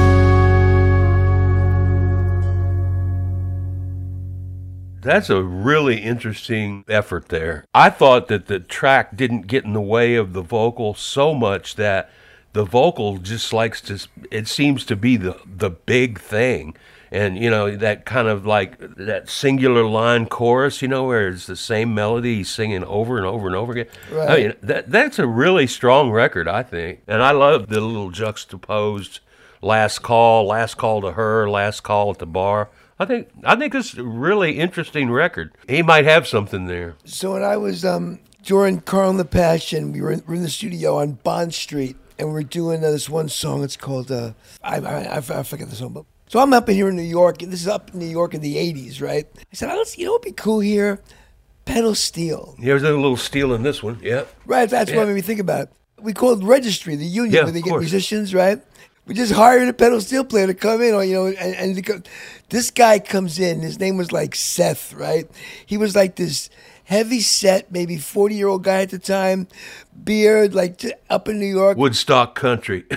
That's 5.01 5.29
a 5.29 5.43
really 5.43 5.97
interesting 5.97 6.85
effort 6.87 7.27
there. 7.27 7.65
I 7.73 7.89
thought 7.89 8.29
that 8.29 8.47
the 8.47 8.59
track 8.61 9.17
didn't 9.17 9.47
get 9.47 9.65
in 9.65 9.73
the 9.73 9.81
way 9.81 10.15
of 10.15 10.31
the 10.31 10.41
vocal 10.41 10.93
so 10.93 11.33
much 11.33 11.75
that 11.75 12.09
the 12.53 12.63
vocal 12.63 13.17
just 13.17 13.51
likes 13.51 13.81
to 13.81 13.99
it 14.31 14.47
seems 14.47 14.85
to 14.85 14.95
be 14.95 15.17
the 15.17 15.37
the 15.45 15.69
big 15.69 16.19
thing. 16.19 16.77
And 17.15 17.37
you 17.37 17.49
know 17.49 17.73
that 17.77 18.03
kind 18.03 18.27
of 18.27 18.45
like 18.45 18.77
that 18.97 19.29
singular 19.29 19.85
line 19.85 20.25
chorus, 20.25 20.81
you 20.81 20.89
know, 20.89 21.05
where 21.05 21.29
it's 21.29 21.45
the 21.45 21.55
same 21.55 21.95
melody 21.95 22.35
he's 22.35 22.49
singing 22.49 22.83
over 22.83 23.15
and 23.15 23.25
over 23.25 23.47
and 23.47 23.55
over 23.55 23.71
again. 23.71 23.87
Right. 24.11 24.29
I 24.29 24.35
mean, 24.35 24.53
that 24.63 24.91
that's 24.91 25.17
a 25.17 25.25
really 25.25 25.65
strong 25.65 26.11
record, 26.11 26.49
I 26.49 26.61
think. 26.61 27.03
And 27.07 27.23
I 27.23 27.31
love 27.31 27.67
the 27.67 27.79
little 27.79 28.11
juxtaposed 28.11 29.21
last 29.61 29.99
call, 29.99 30.45
last 30.45 30.75
call 30.75 30.99
to 31.03 31.13
her, 31.13 31.49
last 31.49 31.83
call 31.83 32.11
at 32.11 32.17
the 32.17 32.25
bar. 32.25 32.69
I 32.99 33.05
think 33.05 33.29
I 33.45 33.55
think 33.55 33.73
it's 33.73 33.95
a 33.95 34.03
really 34.03 34.59
interesting 34.59 35.09
record. 35.09 35.53
He 35.69 35.81
might 35.81 36.03
have 36.03 36.27
something 36.27 36.65
there. 36.65 36.95
So 37.05 37.31
when 37.31 37.43
I 37.43 37.55
was 37.55 37.85
um, 37.85 38.19
during 38.43 38.81
Carl 38.81 39.11
and 39.11 39.19
the 39.19 39.23
Passion, 39.23 39.93
we 39.93 40.01
were 40.01 40.11
in, 40.11 40.19
we 40.19 40.31
were 40.31 40.35
in 40.35 40.43
the 40.43 40.49
studio 40.49 40.97
on 40.97 41.13
Bond 41.13 41.53
Street, 41.53 41.95
and 42.19 42.33
we 42.33 42.41
are 42.41 42.43
doing 42.43 42.83
uh, 42.83 42.91
this 42.91 43.09
one 43.09 43.29
song. 43.29 43.63
It's 43.63 43.77
called 43.77 44.11
uh, 44.11 44.33
I, 44.61 44.79
I, 44.79 45.17
I 45.17 45.43
forget 45.43 45.69
the 45.69 45.77
song, 45.77 45.93
but 45.93 46.05
so 46.27 46.39
I'm 46.39 46.53
up 46.53 46.67
in 46.69 46.75
here 46.75 46.89
in 46.89 46.95
New 46.95 47.01
York. 47.03 47.39
This 47.39 47.61
is 47.61 47.67
up 47.67 47.93
in 47.93 47.99
New 47.99 48.05
York 48.07 48.33
in 48.33 48.41
the 48.41 48.55
'80s, 48.55 49.01
right? 49.01 49.27
I 49.37 49.55
said, 49.55 49.69
oh, 49.71 49.77
let's, 49.77 49.97
you 49.97 50.05
know, 50.05 50.13
what'd 50.13 50.25
be 50.25 50.31
cool 50.31 50.59
here? 50.59 51.01
Pedal 51.65 51.95
steel, 51.95 52.55
Yeah, 52.59 52.65
There's 52.77 52.83
a 52.83 52.91
little 52.91 53.17
steel 53.17 53.53
in 53.53 53.63
this 53.63 53.81
one. 53.81 53.99
Yeah. 54.03 54.25
right? 54.45 54.69
That's 54.69 54.91
Yeah. 54.91 54.97
what 54.97 55.07
made 55.07 55.15
me 55.15 55.21
think 55.21 55.39
about 55.39 55.61
it. 55.63 55.69
We 55.99 56.13
called 56.13 56.43
registry, 56.43 56.95
the 56.95 57.05
union 57.05 57.33
Yeah, 57.33 57.43
where 57.43 57.51
they 57.51 57.61
get 57.61 57.69
course. 57.71 57.81
musicians, 57.81 58.35
right? 58.35 58.59
We 59.07 59.13
just 59.15 59.31
hired 59.33 59.67
a 59.67 59.73
pedal 59.73 59.99
steel 60.01 60.23
player 60.25 60.45
to 60.47 60.53
come 60.53 60.81
in, 60.83 60.93
or 60.93 61.03
you 61.03 61.13
know, 61.15 61.25
and, 61.27 61.37
and 61.77 62.07
this 62.49 62.69
guy 62.71 62.99
comes 62.99 63.39
in. 63.39 63.61
His 63.61 63.79
name 63.79 63.97
was 63.97 64.11
like 64.11 64.35
Seth, 64.35 64.93
right? 64.93 65.27
He 65.65 65.77
was 65.77 65.95
like 65.95 66.15
this 66.17 66.49
heavy 66.85 67.19
set, 67.19 67.71
maybe 67.71 67.97
forty 67.97 68.35
year 68.35 68.47
old 68.47 68.63
guy 68.63 68.81
at 68.81 68.89
the 68.89 68.99
time, 68.99 69.47
beard, 70.03 70.55
like 70.55 70.77
t- 70.77 70.93
up 71.09 71.27
in 71.27 71.39
New 71.39 71.45
York. 71.45 71.77
Woodstock 71.77 72.35
Country. 72.35 72.85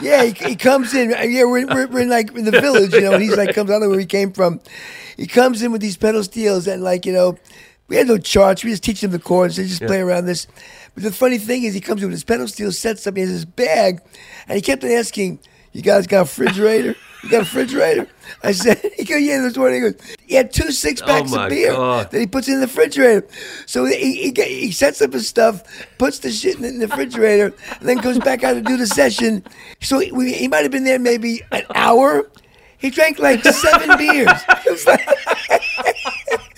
Yeah, 0.00 0.24
he, 0.24 0.32
he 0.48 0.56
comes 0.56 0.94
in. 0.94 1.14
Uh, 1.14 1.20
yeah, 1.22 1.44
we're, 1.44 1.66
we're, 1.66 1.86
we're 1.86 2.00
in 2.00 2.08
like 2.08 2.36
in 2.36 2.44
the 2.44 2.50
village, 2.50 2.92
you 2.92 3.02
know, 3.02 3.12
and 3.12 3.22
he's 3.22 3.36
like 3.36 3.54
comes. 3.54 3.70
I 3.70 3.74
don't 3.74 3.82
know 3.82 3.88
where 3.88 4.00
he 4.00 4.06
came 4.06 4.32
from. 4.32 4.60
He 5.16 5.26
comes 5.26 5.62
in 5.62 5.70
with 5.70 5.80
these 5.80 5.96
pedal 5.96 6.24
steels 6.24 6.66
and 6.66 6.82
like 6.82 7.06
you 7.06 7.12
know, 7.12 7.38
we 7.88 7.96
had 7.96 8.08
no 8.08 8.18
charts. 8.18 8.64
We 8.64 8.70
just 8.70 8.82
teach 8.82 9.02
him 9.02 9.12
the 9.12 9.18
chords. 9.20 9.56
They 9.56 9.64
just 9.66 9.82
play 9.82 10.00
around 10.00 10.26
this. 10.26 10.46
But 10.94 11.04
the 11.04 11.12
funny 11.12 11.38
thing 11.38 11.62
is, 11.62 11.74
he 11.74 11.80
comes 11.80 12.02
in 12.02 12.08
with 12.08 12.14
his 12.14 12.24
pedal 12.24 12.48
steel, 12.48 12.72
sets 12.72 13.06
up, 13.06 13.14
he 13.16 13.20
has 13.22 13.30
his 13.30 13.44
bag, 13.44 14.00
and 14.48 14.56
he 14.56 14.62
kept 14.62 14.82
on 14.82 14.90
asking, 14.90 15.38
"You 15.72 15.82
guys 15.82 16.06
got 16.06 16.18
a 16.18 16.22
refrigerator? 16.22 16.96
You 17.22 17.30
got 17.30 17.36
a 17.36 17.40
refrigerator?" 17.40 18.06
I 18.42 18.52
said, 18.52 18.80
"He 18.96 19.04
goes, 19.04 19.22
yeah." 19.22 19.40
This 19.42 19.56
morning, 19.56 19.82
he 19.82 19.90
goes, 19.90 20.00
"He 20.26 20.34
had 20.34 20.52
two 20.52 20.70
six 20.72 21.00
oh 21.02 21.06
packs 21.06 21.32
Oh, 21.32 21.44
of 21.44 21.50
beer 21.50 21.72
God. 21.72 22.10
that 22.10 22.18
he 22.20 22.26
puts 22.26 22.48
in 22.48 22.60
the 22.60 22.66
refrigerator." 22.66 23.26
So 23.66 23.84
he, 23.84 24.32
he, 24.32 24.42
he 24.42 24.72
sets 24.72 25.00
up 25.02 25.12
his 25.12 25.28
stuff, 25.28 25.62
puts 25.98 26.18
the 26.20 26.30
shit 26.30 26.58
in 26.60 26.78
the 26.78 26.86
refrigerator, 26.88 27.54
and 27.78 27.88
then 27.88 27.98
goes 27.98 28.18
back 28.18 28.42
out 28.44 28.54
to 28.54 28.60
do 28.60 28.76
the 28.76 28.86
session. 28.86 29.44
So 29.80 29.98
he, 30.00 30.10
we, 30.12 30.32
he 30.32 30.48
might 30.48 30.62
have 30.62 30.72
been 30.72 30.84
there 30.84 30.98
maybe 30.98 31.42
an 31.52 31.64
hour. 31.74 32.28
He 32.78 32.90
drank 32.90 33.18
like 33.20 33.44
seven 33.44 33.96
beers. 33.98 34.28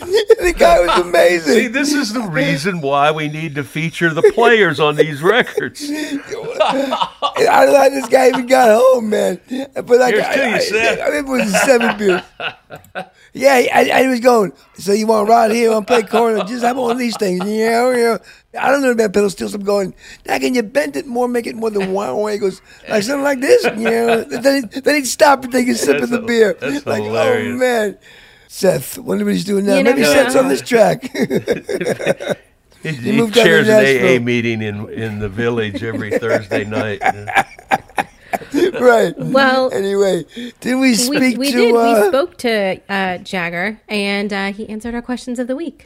It 0.09 0.39
the 0.43 0.53
guy 0.53 0.81
was 0.81 1.01
amazing. 1.01 1.53
See, 1.55 1.67
this 1.69 1.93
is 1.93 2.13
the 2.13 2.23
reason 2.23 2.81
why 2.81 3.11
we 3.11 3.29
need 3.29 3.55
to 3.57 3.65
feature 3.65 4.13
the 4.13 4.23
players 4.35 4.81
on 4.81 4.97
these 4.97 5.23
records. 5.23 5.83
I 5.91 6.19
don't 6.21 7.73
know 7.73 7.79
how 7.79 7.89
this 7.89 8.09
guy 8.09 8.29
even 8.29 8.47
got 8.47 8.69
home, 8.69 9.11
man. 9.11 9.41
But 9.75 9.89
like, 9.89 10.15
Here's 10.15 10.25
I, 10.25 10.35
you, 10.35 10.43
I. 10.43 11.07
I, 11.07 11.11
think 11.11 11.27
it 11.27 11.31
was 11.31 11.63
seven 11.63 11.99
beers. 11.99 12.23
Yeah, 13.37 13.67
I, 13.73 13.91
I 13.93 14.09
was 14.09 14.21
going. 14.21 14.53
So 14.75 14.93
you 14.93 15.09
want 15.09 15.27
to 15.27 15.31
ride 15.33 15.51
here? 15.51 15.71
To 15.71 15.83
play 15.83 16.05
corner? 16.05 16.45
Just 16.45 16.63
have 16.63 16.77
one 16.77 16.93
of 16.93 16.99
these 16.99 17.17
things. 17.17 17.41
Yeah, 17.45 17.83
oh, 17.85 17.91
yeah. 17.91 18.19
I 18.61 18.71
don't 18.71 18.81
know 18.81 18.93
about 18.93 19.13
pedal 19.13 19.29
steel. 19.29 19.49
So 19.49 19.57
I'm 19.57 19.65
going. 19.65 19.93
Now 20.25 20.39
can 20.39 20.55
you 20.55 20.63
bend 20.63 20.95
it 20.95 21.07
more? 21.07 21.27
Make 21.27 21.49
it 21.49 21.57
more 21.57 21.71
than 21.71 21.93
one 21.93 22.17
way? 22.19 22.35
He 22.35 22.39
goes 22.39 22.63
like 22.89 23.03
something 23.03 23.25
like 23.25 23.41
this. 23.41 23.65
Yeah. 23.65 24.23
Then, 24.41 24.71
he, 24.73 24.81
then 24.81 24.95
he'd 24.95 25.07
stop 25.07 25.43
and 25.43 25.53
take 25.53 25.67
a 25.67 25.75
sip 25.75 25.99
That's 25.99 26.05
of 26.05 26.11
the 26.11 26.23
a- 26.23 26.27
beer. 26.27 26.57
that's 26.61 26.87
like, 26.87 27.03
oh, 27.03 27.07
hilarious. 27.07 27.55
oh 27.55 27.59
man. 27.59 27.99
Seth, 28.59 28.99
wonder 28.99 29.25
what 29.25 29.35
he's 29.35 29.45
doing 29.45 29.67
now. 29.67 29.79
You 29.79 29.83
Maybe 29.83 30.05
Seth's 30.05 30.35
know. 30.37 30.43
on 30.43 30.49
this 30.49 30.63
track. 30.63 31.11
He, 32.85 32.91
he 32.93 33.13
moved 33.13 33.33
chairs 33.33 33.67
an 33.67 33.77
AA 34.19 34.23
meeting 34.23 34.61
in, 34.61 34.91
in 34.91 35.19
the 35.19 35.29
village 35.31 35.83
every 35.83 36.11
Thursday 36.19 36.65
night. 36.67 37.01
right. 38.79 39.15
Well, 39.17 39.73
Anyway, 39.73 40.27
did 40.61 40.75
we 40.75 40.81
we, 40.91 40.95
speak 40.95 41.39
we 41.39 41.51
to? 41.51 41.57
did. 41.57 41.75
uh, 41.75 42.01
we 42.03 42.09
spoke 42.09 42.37
to 42.39 42.79
uh, 42.91 43.17
Jagger, 43.19 43.81
and 43.89 44.31
uh, 44.35 44.53
he 44.53 44.69
answered 44.69 44.95
our 44.95 45.01
questions 45.01 45.39
of 45.39 45.47
the 45.47 45.57
week. 45.57 45.85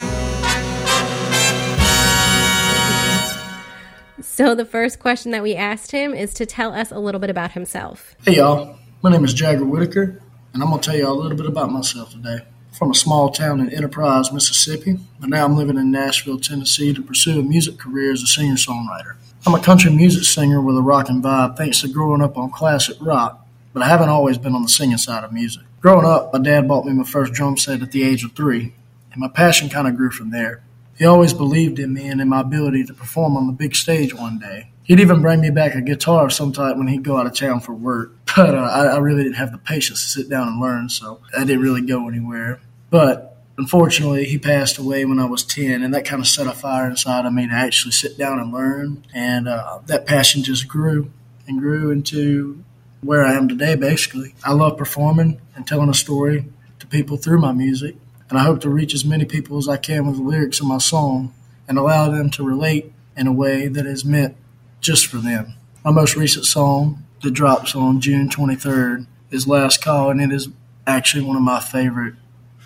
So 4.21 4.53
the 4.55 4.65
first 4.69 4.99
question 4.99 5.31
that 5.31 5.41
we 5.41 5.55
asked 5.55 5.91
him 5.93 6.13
is 6.13 6.33
to 6.33 6.45
tell 6.45 6.73
us 6.73 6.91
a 6.91 6.99
little 6.99 7.21
bit 7.21 7.29
about 7.29 7.53
himself. 7.53 8.13
Hey 8.25 8.35
y'all, 8.35 8.77
my 9.03 9.09
name 9.09 9.23
is 9.23 9.33
Jagger 9.33 9.63
Whitaker, 9.63 10.21
and 10.53 10.61
I'm 10.61 10.69
gonna 10.69 10.81
tell 10.81 10.97
y'all 10.97 11.13
a 11.13 11.19
little 11.21 11.37
bit 11.37 11.45
about 11.45 11.71
myself 11.71 12.11
today. 12.11 12.39
From 12.79 12.91
a 12.91 12.95
small 12.95 13.29
town 13.29 13.59
in 13.59 13.73
Enterprise, 13.73 14.31
Mississippi, 14.31 14.97
but 15.19 15.27
now 15.27 15.43
I'm 15.43 15.57
living 15.57 15.77
in 15.77 15.91
Nashville, 15.91 16.39
Tennessee 16.39 16.93
to 16.93 17.01
pursue 17.01 17.37
a 17.37 17.43
music 17.43 17.77
career 17.77 18.13
as 18.13 18.23
a 18.23 18.25
singer 18.25 18.55
songwriter. 18.55 19.15
I'm 19.45 19.53
a 19.53 19.59
country 19.59 19.91
music 19.91 20.23
singer 20.23 20.61
with 20.61 20.77
a 20.77 20.81
rockin' 20.81 21.21
vibe 21.21 21.57
thanks 21.57 21.81
to 21.81 21.89
growing 21.89 22.21
up 22.21 22.37
on 22.37 22.51
classic 22.51 22.95
rock, 23.01 23.45
but 23.73 23.83
I 23.83 23.89
haven't 23.89 24.07
always 24.07 24.37
been 24.37 24.55
on 24.55 24.61
the 24.63 24.69
singing 24.69 24.97
side 24.97 25.25
of 25.25 25.33
music. 25.33 25.63
Growing 25.81 26.05
up, 26.05 26.31
my 26.31 26.39
dad 26.39 26.69
bought 26.69 26.85
me 26.85 26.93
my 26.93 27.03
first 27.03 27.33
drum 27.33 27.57
set 27.57 27.81
at 27.81 27.91
the 27.91 28.01
age 28.01 28.23
of 28.23 28.31
three, 28.31 28.73
and 29.11 29.19
my 29.19 29.27
passion 29.27 29.67
kind 29.67 29.85
of 29.85 29.97
grew 29.97 30.09
from 30.09 30.31
there. 30.31 30.63
He 30.97 31.03
always 31.03 31.33
believed 31.33 31.79
in 31.79 31.93
me 31.93 32.07
and 32.07 32.21
in 32.21 32.29
my 32.29 32.39
ability 32.39 32.85
to 32.85 32.93
perform 32.93 33.35
on 33.35 33.47
the 33.47 33.51
big 33.51 33.75
stage 33.75 34.15
one 34.15 34.39
day. 34.39 34.71
He'd 34.83 35.01
even 35.01 35.21
bring 35.21 35.41
me 35.41 35.49
back 35.49 35.75
a 35.75 35.81
guitar 35.81 36.25
of 36.25 36.31
some 36.31 36.53
type 36.53 36.77
when 36.77 36.87
he'd 36.87 37.03
go 37.03 37.17
out 37.17 37.27
of 37.27 37.35
town 37.35 37.59
for 37.59 37.73
work. 37.73 38.13
But 38.37 38.55
uh, 38.55 38.59
I, 38.59 38.85
I 38.85 38.97
really 38.99 39.23
didn't 39.23 39.35
have 39.35 39.51
the 39.51 39.57
patience 39.57 40.01
to 40.03 40.09
sit 40.21 40.29
down 40.29 40.47
and 40.47 40.61
learn, 40.61 40.87
so 40.87 41.19
I 41.35 41.43
didn't 41.43 41.61
really 41.61 41.81
go 41.81 42.07
anywhere. 42.07 42.61
But 42.89 43.37
unfortunately, 43.57 44.25
he 44.25 44.37
passed 44.37 44.77
away 44.77 45.05
when 45.05 45.19
I 45.19 45.25
was 45.25 45.43
10, 45.43 45.83
and 45.83 45.93
that 45.93 46.05
kind 46.05 46.21
of 46.21 46.27
set 46.27 46.47
a 46.47 46.51
fire 46.51 46.89
inside 46.89 47.25
of 47.25 47.33
me 47.33 47.47
to 47.47 47.53
actually 47.53 47.91
sit 47.91 48.17
down 48.17 48.39
and 48.39 48.53
learn. 48.53 49.05
And 49.13 49.47
uh, 49.47 49.79
that 49.85 50.05
passion 50.05 50.43
just 50.43 50.67
grew 50.67 51.11
and 51.47 51.59
grew 51.59 51.91
into 51.91 52.63
where 53.01 53.25
I 53.25 53.33
am 53.33 53.47
today, 53.47 53.75
basically. 53.75 54.35
I 54.43 54.53
love 54.53 54.77
performing 54.77 55.39
and 55.55 55.67
telling 55.67 55.89
a 55.89 55.93
story 55.93 56.45
to 56.79 56.87
people 56.87 57.17
through 57.17 57.39
my 57.39 57.51
music, 57.51 57.95
and 58.29 58.37
I 58.37 58.43
hope 58.43 58.61
to 58.61 58.69
reach 58.69 58.93
as 58.93 59.05
many 59.05 59.25
people 59.25 59.57
as 59.57 59.67
I 59.67 59.77
can 59.77 60.07
with 60.07 60.17
the 60.17 60.23
lyrics 60.23 60.59
of 60.59 60.67
my 60.67 60.77
song 60.77 61.33
and 61.67 61.77
allow 61.77 62.09
them 62.09 62.29
to 62.31 62.43
relate 62.43 62.91
in 63.15 63.27
a 63.27 63.33
way 63.33 63.67
that 63.67 63.85
is 63.85 64.05
meant 64.05 64.35
just 64.81 65.07
for 65.07 65.17
them. 65.17 65.53
My 65.83 65.91
most 65.91 66.15
recent 66.15 66.45
song 66.45 67.03
that 67.21 67.31
drops 67.31 67.75
on 67.75 68.01
June 68.01 68.29
23rd 68.29 69.07
is 69.31 69.47
Last 69.47 69.83
Call, 69.83 70.09
and 70.09 70.21
it 70.21 70.31
is 70.31 70.49
actually 70.87 71.23
one 71.23 71.35
of 71.35 71.43
my 71.43 71.59
favorite 71.59 72.15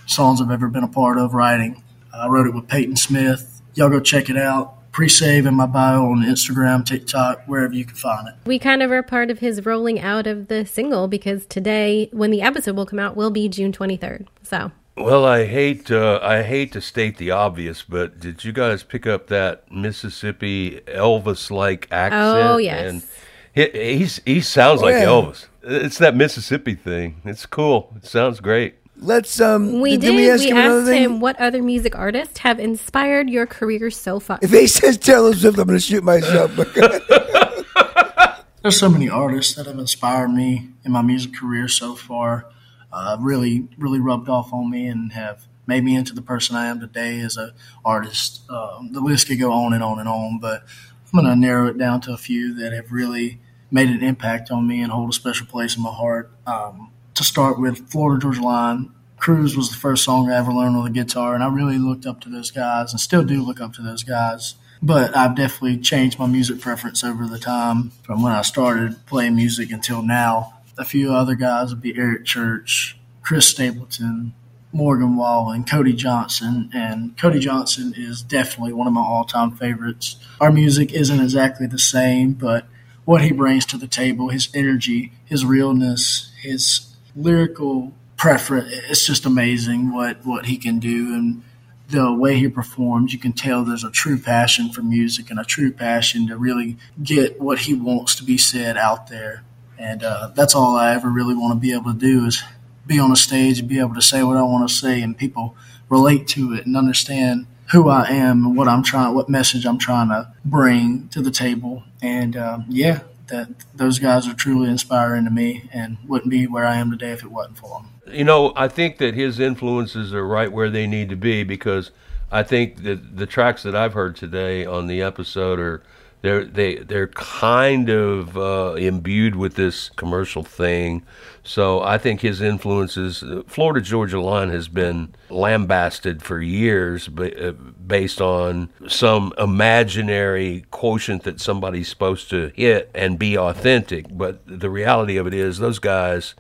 songs 0.08 0.42
I've 0.42 0.52
ever 0.52 0.68
been 0.68 0.84
a 0.84 0.88
part 0.88 1.18
of 1.18 1.34
writing. 1.34 1.84
I 2.14 2.28
wrote 2.28 2.48
it 2.48 2.54
with 2.54 2.68
Peyton 2.68 2.96
Smith. 2.96 3.62
Y'all 3.76 3.90
go 3.90 4.00
check 4.00 4.30
it 4.30 4.38
out. 4.38 4.76
Pre-save 4.92 5.48
in 5.48 5.56
my 5.56 5.66
bio 5.66 6.06
on 6.12 6.22
Instagram, 6.24 6.86
TikTok, 6.86 7.42
wherever 7.48 7.74
you 7.74 7.84
can 7.84 7.96
find 7.96 8.28
it. 8.28 8.36
We 8.46 8.60
kind 8.60 8.84
of 8.84 8.92
are 8.92 9.02
part 9.02 9.32
of 9.32 9.40
his 9.40 9.66
rolling 9.66 10.00
out 10.00 10.28
of 10.28 10.50
the 10.50 10.68
single 10.68 11.08
because 11.08 11.48
today, 11.48 12.10
when 12.12 12.30
the 12.30 12.44
episode 12.44 12.76
will 12.76 12.86
come 12.86 13.00
out, 13.00 13.16
will 13.16 13.32
be 13.32 13.50
June 13.50 13.72
23rd. 13.72 14.28
So 14.44 14.72
Well, 14.96 15.26
I 15.26 15.46
hate 15.46 15.90
uh, 15.90 16.20
I 16.22 16.44
hate 16.44 16.72
to 16.74 16.82
state 16.82 17.18
the 17.18 17.32
obvious, 17.32 17.82
but 17.82 18.20
did 18.20 18.44
you 18.46 18.52
guys 18.52 18.84
pick 18.84 19.08
up 19.08 19.28
that 19.28 19.64
Mississippi 19.72 20.82
Elvis 20.86 21.50
like 21.50 21.88
accent? 21.92 22.48
Oh, 22.52 22.58
yes. 22.58 22.88
And 22.88 23.04
he 23.52 23.96
he's, 23.98 24.22
he 24.26 24.42
sounds 24.42 24.82
Oh, 24.84 24.86
like 24.86 24.94
yeah. 24.94 25.06
Elvis. 25.06 25.48
It's 25.64 25.98
that 25.98 26.16
Mississippi 26.16 26.76
thing. 26.76 27.20
It's 27.26 27.48
cool. 27.48 27.92
It 27.96 28.06
sounds 28.06 28.40
great. 28.42 28.76
Let's 29.04 29.40
um. 29.42 29.82
we 29.82 29.92
did, 29.92 30.02
did. 30.02 30.16
we 30.16 30.32
ask 30.32 30.44
we 30.44 30.52
him 30.52 30.58
asked 30.58 30.88
thing? 30.88 31.04
him 31.04 31.20
what 31.20 31.40
other 31.40 31.62
music 31.62 31.96
artists 31.96 32.40
have 32.40 32.60
inspired 32.60 33.30
your 33.30 33.46
career 33.46 33.92
so 33.92 34.20
far. 34.20 34.40
If 34.42 34.52
he 34.52 34.68
says 34.68 34.98
Taylor 34.98 35.34
Swift, 35.34 35.60
I'm 35.60 35.68
going 35.68 35.78
to 35.78 35.86
shoot 35.86 36.04
myself. 36.04 36.56
There's 38.62 38.80
so 38.80 38.88
many 38.88 39.10
artists 39.10 39.56
that 39.56 39.66
have 39.66 39.78
inspired 39.78 40.30
me 40.30 40.70
in 40.86 40.94
my 40.94 41.02
music 41.02 41.36
career 41.36 41.68
so 41.68 41.96
far. 41.96 42.46
Uh, 42.94 43.18
really, 43.20 43.68
really 43.78 44.00
rubbed 44.00 44.30
off 44.30 44.54
on 44.54 44.70
me 44.70 44.88
and 44.88 45.12
have 45.12 45.48
made 45.68 45.84
me 45.84 45.98
into 45.98 46.14
the 46.14 46.22
person 46.22 46.56
I 46.56 46.68
am 46.68 46.80
today 46.80 47.20
as 47.20 47.36
a 47.36 47.54
artist. 47.84 48.50
Um, 48.50 48.92
the 48.94 49.02
list 49.02 49.28
could 49.28 49.40
go 49.40 49.52
on 49.52 49.74
and 49.74 49.84
on 49.84 50.00
and 50.00 50.08
on, 50.08 50.40
but 50.40 50.64
I'm 51.12 51.20
going 51.20 51.26
to 51.26 51.36
narrow 51.36 51.68
it 51.68 51.78
down 51.78 52.00
to 52.02 52.14
a 52.14 52.18
few 52.18 52.54
that 52.56 52.72
have 52.72 52.90
really 52.92 53.42
made 53.70 53.90
an 53.90 54.02
impact 54.02 54.50
on 54.50 54.66
me 54.66 54.82
and 54.82 54.94
hold 54.94 55.10
a 55.10 55.14
special 55.14 55.46
place 55.46 55.76
in 55.76 55.84
my 55.84 55.92
heart. 55.92 56.32
Um, 56.48 56.93
to 57.16 57.24
start 57.24 57.60
with, 57.60 57.90
Florida 57.90 58.22
Georgia 58.22 58.42
Line. 58.42 58.92
Cruise 59.18 59.56
was 59.56 59.70
the 59.70 59.78
first 59.78 60.04
song 60.04 60.30
I 60.30 60.38
ever 60.38 60.52
learned 60.52 60.76
on 60.76 60.84
the 60.84 60.90
guitar, 60.90 61.34
and 61.34 61.44
I 61.44 61.48
really 61.48 61.78
looked 61.78 62.06
up 62.06 62.20
to 62.22 62.30
those 62.30 62.52
guys 62.52 62.92
and 62.92 63.00
still 63.00 63.24
do 63.24 63.42
look 63.42 63.62
up 63.62 63.74
to 63.76 63.82
those 63.82 64.04
guys. 64.04 64.56
but 64.84 65.16
I've 65.16 65.36
definitely 65.36 65.78
changed 65.78 66.20
my 66.20 66.28
music 66.28 66.60
preference 66.60 67.06
over 67.06 67.26
the 67.26 67.40
time 67.40 67.92
from 68.04 68.22
when 68.22 68.34
I 68.34 68.42
started 68.42 69.06
playing 69.06 69.36
music 69.36 69.72
until 69.72 70.02
now. 70.04 70.56
A 70.78 70.84
few 70.84 71.14
other 71.14 71.36
guys 71.36 71.70
would 71.70 71.82
be 71.82 71.98
Eric 71.98 72.26
Church, 72.26 72.98
Chris 73.22 73.48
Stapleton, 73.48 74.34
Morgan 74.74 75.16
Wallen, 75.16 75.64
Cody 75.64 75.94
Johnson, 75.94 76.70
and 76.74 77.16
Cody 77.18 77.40
Johnson 77.40 77.94
is 77.96 78.22
definitely 78.22 78.74
one 78.74 78.88
of 78.88 78.94
my 78.94 79.02
all-time 79.02 79.52
favorites. 79.52 80.18
Our 80.42 80.52
music 80.52 80.92
isn't 80.92 81.20
exactly 81.22 81.66
the 81.66 81.80
same, 81.80 82.34
but 82.34 82.66
what 83.06 83.22
he 83.22 83.32
brings 83.32 83.66
to 83.68 83.78
the 83.78 83.88
table, 83.88 84.30
his 84.30 84.50
energy, 84.54 85.14
his 85.24 85.46
realness, 85.46 86.34
his 86.42 86.93
lyrical 87.16 87.94
preference, 88.18 88.72
it's 88.90 89.06
just 89.06 89.26
amazing 89.26 89.94
what 89.94 90.26
what 90.26 90.46
he 90.46 90.58
can 90.58 90.80
do 90.80 91.14
and 91.14 91.44
the 91.90 92.14
way 92.14 92.38
he 92.38 92.48
performs, 92.48 93.14
you 93.14 93.20
can 93.20 93.34
tell 93.34 93.64
there's 93.64 93.84
a 93.84 93.92
true 93.92 94.18
passion 94.18 94.72
for 94.72 94.82
music 94.82 95.30
and 95.30 95.40
a 95.40 95.44
true 95.44 95.72
passion 95.72 96.28
to 96.28 96.38
really 96.38 96.78
get 97.02 97.40
what 97.40 97.60
he 97.60 97.74
wants 97.74 98.16
to 98.16 98.24
be 98.24 98.38
said 98.38 98.78
out 98.78 99.08
there. 99.08 99.44
And 99.78 100.04
uh, 100.04 100.32
that's 100.34 100.56
all 100.56 100.76
I 100.76 100.94
ever 100.94 101.10
really 101.10 101.36
want 101.36 101.54
to 101.54 101.60
be 101.60 101.74
able 101.74 101.94
to 101.94 102.00
do 102.00 102.26
is 102.26 102.42
be 102.88 103.00
on 103.00 103.12
a 103.12 103.16
stage 103.16 103.60
and 103.60 103.68
be 103.68 103.80
able 103.80 103.96
to 103.96 104.02
say 104.02 104.24
what 104.24 104.38
I 104.38 104.44
want 104.44 104.68
to 104.68 104.74
say, 104.74 105.02
and 105.02 105.18
people 105.18 105.56
relate 105.90 106.28
to 106.30 106.54
it 106.54 106.66
and 106.66 106.76
understand 106.76 107.46
who 107.72 107.90
I 107.90 108.08
am 108.10 108.46
and 108.46 108.58
what 108.58 108.68
I'm 108.68 108.84
trying, 108.84 109.14
what 109.14 109.30
message 109.30 109.66
I'm 109.66 109.78
trying 109.78 110.10
to 110.10 110.34
bring 110.44 111.08
to 111.10 111.22
the 111.22 111.32
table. 111.32 111.84
And 112.02 112.36
um, 112.36 112.66
yeah, 112.70 113.02
that 113.34 113.50
those 113.74 113.98
guys 114.00 114.28
are 114.28 114.36
truly 114.36 114.70
inspiring 114.70 115.26
to 115.26 115.32
me, 115.32 115.70
and 115.74 115.98
wouldn't 116.08 116.30
be 116.30 116.46
where 116.46 116.66
I 116.66 116.76
am 116.76 116.92
today 116.92 117.12
if 117.12 117.24
it 117.24 117.32
wasn't 117.32 117.58
for 117.58 117.82
them. 117.82 118.16
You 118.16 118.24
know, 118.24 118.54
I 118.56 118.68
think 118.68 119.00
that 119.00 119.16
his 119.16 119.40
influences 119.40 120.14
are 120.14 120.26
right 120.26 120.52
where 120.52 120.70
they 120.70 120.86
need 120.86 121.10
to 121.10 121.16
be 121.16 121.44
because 121.44 121.92
I 122.32 122.44
think 122.44 122.84
that 122.84 123.18
the 123.18 123.26
tracks 123.26 123.64
that 123.64 123.76
I've 123.76 123.94
heard 123.94 124.16
today 124.16 124.66
on 124.66 124.88
the 124.88 125.02
episode 125.02 125.60
are 125.60 125.84
they're 126.24 126.46
they 126.46 126.78
they're 126.78 127.10
kind 127.10 127.90
of 127.90 128.38
uh, 128.38 128.76
imbued 128.78 129.36
with 129.36 129.56
this 129.56 129.90
commercial 129.90 130.42
thing. 130.42 131.04
So 131.44 131.82
I 131.82 131.98
think 131.98 132.22
his 132.22 132.42
influences. 132.42 133.24
Florida 133.48 133.82
Georgia 133.82 134.22
Line 134.22 134.50
has 134.50 134.70
been 134.70 135.14
lambasted 135.30 136.24
for 136.24 136.42
years, 136.42 137.10
uh, 137.10 137.52
based 137.86 138.22
on 138.22 138.70
some 138.88 139.34
imaginary 139.38 140.66
quotient 140.72 141.24
that 141.24 141.42
somebody's 141.42 141.90
supposed 141.90 142.30
to 142.30 142.54
hit 142.56 142.90
and 142.96 143.20
be 143.20 143.38
authentic. 143.38 144.06
But 144.10 144.42
the 144.46 144.70
reality 144.70 145.18
of 145.18 145.28
it 145.28 145.34
is, 145.34 145.58
those 145.58 145.80
guys 145.80 146.36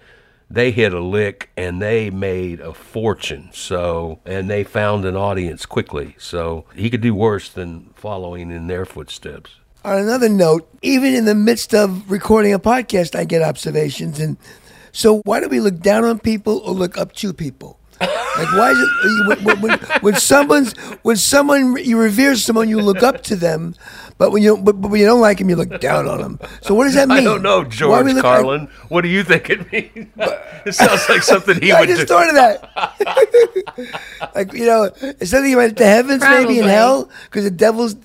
they 0.49 0.69
hit 0.69 0.93
a 0.93 0.99
lick 0.99 1.49
and 1.57 1.81
they 1.81 2.11
made 2.11 2.59
a 2.59 2.73
fortune. 2.73 3.49
So, 3.53 4.19
and 4.23 4.49
they 4.49 4.63
found 4.63 5.03
an 5.03 5.15
audience 5.15 5.65
quickly. 5.65 6.15
So 6.19 6.65
he 6.75 6.91
could 6.91 7.01
do 7.01 7.15
worse 7.15 7.49
than 7.49 7.89
following 7.95 8.51
in 8.51 8.67
their 8.67 8.85
footsteps. 8.85 9.59
On 9.85 9.97
another 9.97 10.29
note, 10.29 10.69
even 10.81 11.13
in 11.13 11.25
the 11.25 11.35
midst 11.35 11.73
of 11.73 12.09
recording 12.09 12.53
a 12.53 12.59
podcast, 12.59 13.15
I 13.15 13.25
get 13.25 13.41
observations. 13.41 14.17
And 14.17 14.37
so, 14.93 15.21
why 15.25 15.41
do 15.41 15.49
we 15.49 15.59
look 15.59 15.79
down 15.79 16.05
on 16.05 16.19
people 16.19 16.59
or 16.59 16.73
look 16.73 16.97
up 16.97 17.11
to 17.15 17.33
people? 17.33 17.79
Like, 18.37 18.51
why 18.53 18.71
is 18.71 18.79
it 18.79 19.43
when, 19.43 19.61
when, 19.61 19.79
when, 20.01 20.15
someone's 20.15 20.73
when 21.03 21.15
someone 21.15 21.77
you 21.77 21.97
revere 21.99 22.35
someone, 22.35 22.69
you 22.69 22.81
look 22.81 23.03
up 23.03 23.21
to 23.23 23.35
them, 23.35 23.75
but 24.17 24.31
when 24.31 24.43
you 24.43 24.57
but, 24.57 24.81
but 24.81 24.89
when 24.89 24.99
you 24.99 25.05
don't 25.05 25.21
like 25.21 25.39
him, 25.39 25.49
you 25.49 25.55
look 25.55 25.79
down 25.79 26.07
on 26.07 26.19
them. 26.19 26.39
So 26.61 26.73
what 26.73 26.85
does 26.85 26.95
that 26.95 27.07
mean? 27.09 27.19
I 27.19 27.23
don't 27.23 27.41
know, 27.41 27.63
George 27.63 28.15
Carlin. 28.21 28.61
Like, 28.65 28.91
what 28.91 29.01
do 29.01 29.07
you 29.07 29.23
think 29.23 29.49
it 29.49 29.71
means? 29.71 30.07
it 30.65 30.73
sounds 30.73 31.07
like 31.09 31.23
something 31.23 31.61
he 31.61 31.71
I 31.71 31.81
would. 31.81 31.89
I 31.89 31.93
just 31.93 32.07
do. 32.07 32.13
thought 32.13 32.29
of 32.29 32.35
that. 32.35 34.31
like 34.35 34.53
you 34.53 34.65
know, 34.65 34.89
it's 35.01 35.31
something 35.31 35.53
about 35.53 35.75
the 35.75 35.85
heavens, 35.85 36.23
Probably. 36.23 36.45
maybe 36.45 36.59
in 36.59 36.67
hell, 36.67 37.09
because 37.25 37.43
the 37.43 37.51
devil's. 37.51 37.95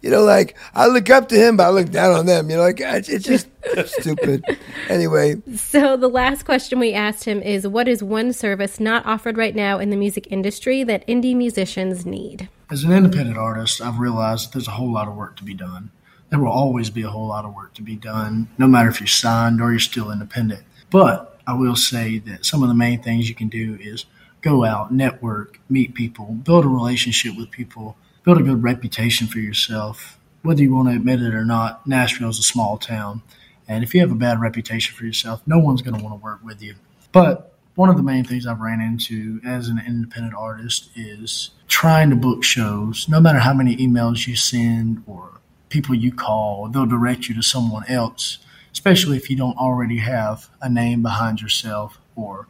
You 0.00 0.10
know, 0.10 0.22
like 0.22 0.56
I 0.74 0.86
look 0.86 1.10
up 1.10 1.28
to 1.28 1.36
him, 1.36 1.56
but 1.56 1.66
I 1.66 1.70
look 1.70 1.90
down 1.90 2.12
on 2.14 2.26
them. 2.26 2.48
You 2.50 2.56
know, 2.56 2.62
like 2.62 2.80
it's, 2.80 3.08
it's 3.08 3.24
just 3.24 3.48
stupid. 3.86 4.44
Anyway. 4.88 5.42
So 5.54 5.96
the 5.96 6.08
last 6.08 6.44
question 6.44 6.78
we 6.78 6.92
asked 6.92 7.24
him 7.24 7.42
is, 7.42 7.66
"What 7.66 7.88
is 7.88 8.02
one 8.02 8.32
service 8.32 8.80
not 8.80 9.04
offered 9.06 9.36
right 9.36 9.54
now 9.54 9.78
in 9.78 9.90
the 9.90 9.96
music 9.96 10.28
industry 10.30 10.84
that 10.84 11.06
indie 11.06 11.36
musicians 11.36 12.06
need?" 12.06 12.48
As 12.70 12.84
an 12.84 12.92
independent 12.92 13.38
artist, 13.38 13.80
I've 13.80 13.98
realized 13.98 14.52
there's 14.52 14.68
a 14.68 14.72
whole 14.72 14.92
lot 14.92 15.08
of 15.08 15.14
work 15.14 15.36
to 15.36 15.44
be 15.44 15.54
done. 15.54 15.90
There 16.30 16.40
will 16.40 16.50
always 16.50 16.90
be 16.90 17.02
a 17.02 17.10
whole 17.10 17.28
lot 17.28 17.44
of 17.44 17.54
work 17.54 17.74
to 17.74 17.82
be 17.82 17.94
done, 17.94 18.48
no 18.58 18.66
matter 18.66 18.88
if 18.88 19.00
you're 19.00 19.06
signed 19.06 19.60
or 19.60 19.70
you're 19.70 19.78
still 19.78 20.10
independent. 20.10 20.62
But 20.90 21.38
I 21.46 21.54
will 21.54 21.76
say 21.76 22.18
that 22.20 22.44
some 22.44 22.62
of 22.62 22.68
the 22.68 22.74
main 22.74 23.00
things 23.00 23.28
you 23.28 23.34
can 23.34 23.48
do 23.48 23.78
is 23.80 24.06
go 24.42 24.64
out, 24.64 24.92
network, 24.92 25.60
meet 25.68 25.94
people, 25.94 26.26
build 26.44 26.64
a 26.64 26.68
relationship 26.68 27.36
with 27.36 27.50
people, 27.50 27.96
build 28.24 28.38
a 28.38 28.42
good 28.42 28.62
reputation 28.62 29.28
for 29.28 29.38
yourself. 29.38 30.18
Whether 30.42 30.62
you 30.62 30.74
want 30.74 30.88
to 30.88 30.96
admit 30.96 31.22
it 31.22 31.34
or 31.34 31.44
not, 31.44 31.86
Nashville 31.86 32.30
is 32.30 32.38
a 32.38 32.42
small 32.42 32.76
town. 32.76 33.22
And 33.68 33.82
if 33.82 33.94
you 33.94 34.00
have 34.00 34.12
a 34.12 34.16
bad 34.16 34.40
reputation 34.40 34.94
for 34.94 35.04
yourself, 35.04 35.42
no 35.46 35.58
one's 35.58 35.82
going 35.82 35.96
to 35.96 36.02
want 36.02 36.18
to 36.18 36.24
work 36.24 36.40
with 36.44 36.62
you. 36.62 36.74
But 37.12 37.52
one 37.74 37.90
of 37.90 37.96
the 37.96 38.02
main 38.02 38.24
things 38.24 38.46
I've 38.46 38.60
ran 38.60 38.80
into 38.80 39.40
as 39.44 39.68
an 39.68 39.80
independent 39.86 40.34
artist 40.34 40.90
is 40.94 41.50
trying 41.68 42.10
to 42.10 42.16
book 42.16 42.42
shows. 42.42 43.08
No 43.08 43.20
matter 43.20 43.38
how 43.38 43.52
many 43.52 43.76
emails 43.76 44.26
you 44.26 44.36
send 44.36 45.02
or 45.06 45.40
people 45.68 45.94
you 45.94 46.12
call, 46.12 46.68
they'll 46.68 46.86
direct 46.86 47.28
you 47.28 47.34
to 47.34 47.42
someone 47.42 47.84
else, 47.88 48.38
especially 48.72 49.16
if 49.16 49.28
you 49.28 49.36
don't 49.36 49.58
already 49.58 49.98
have 49.98 50.48
a 50.62 50.68
name 50.68 51.02
behind 51.02 51.40
yourself 51.40 51.98
or 52.14 52.46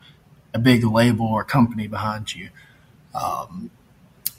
a 0.54 0.58
big 0.58 0.84
label 0.84 1.26
or 1.26 1.44
company 1.44 1.86
behind 1.86 2.34
you. 2.34 2.48
Um, 3.14 3.70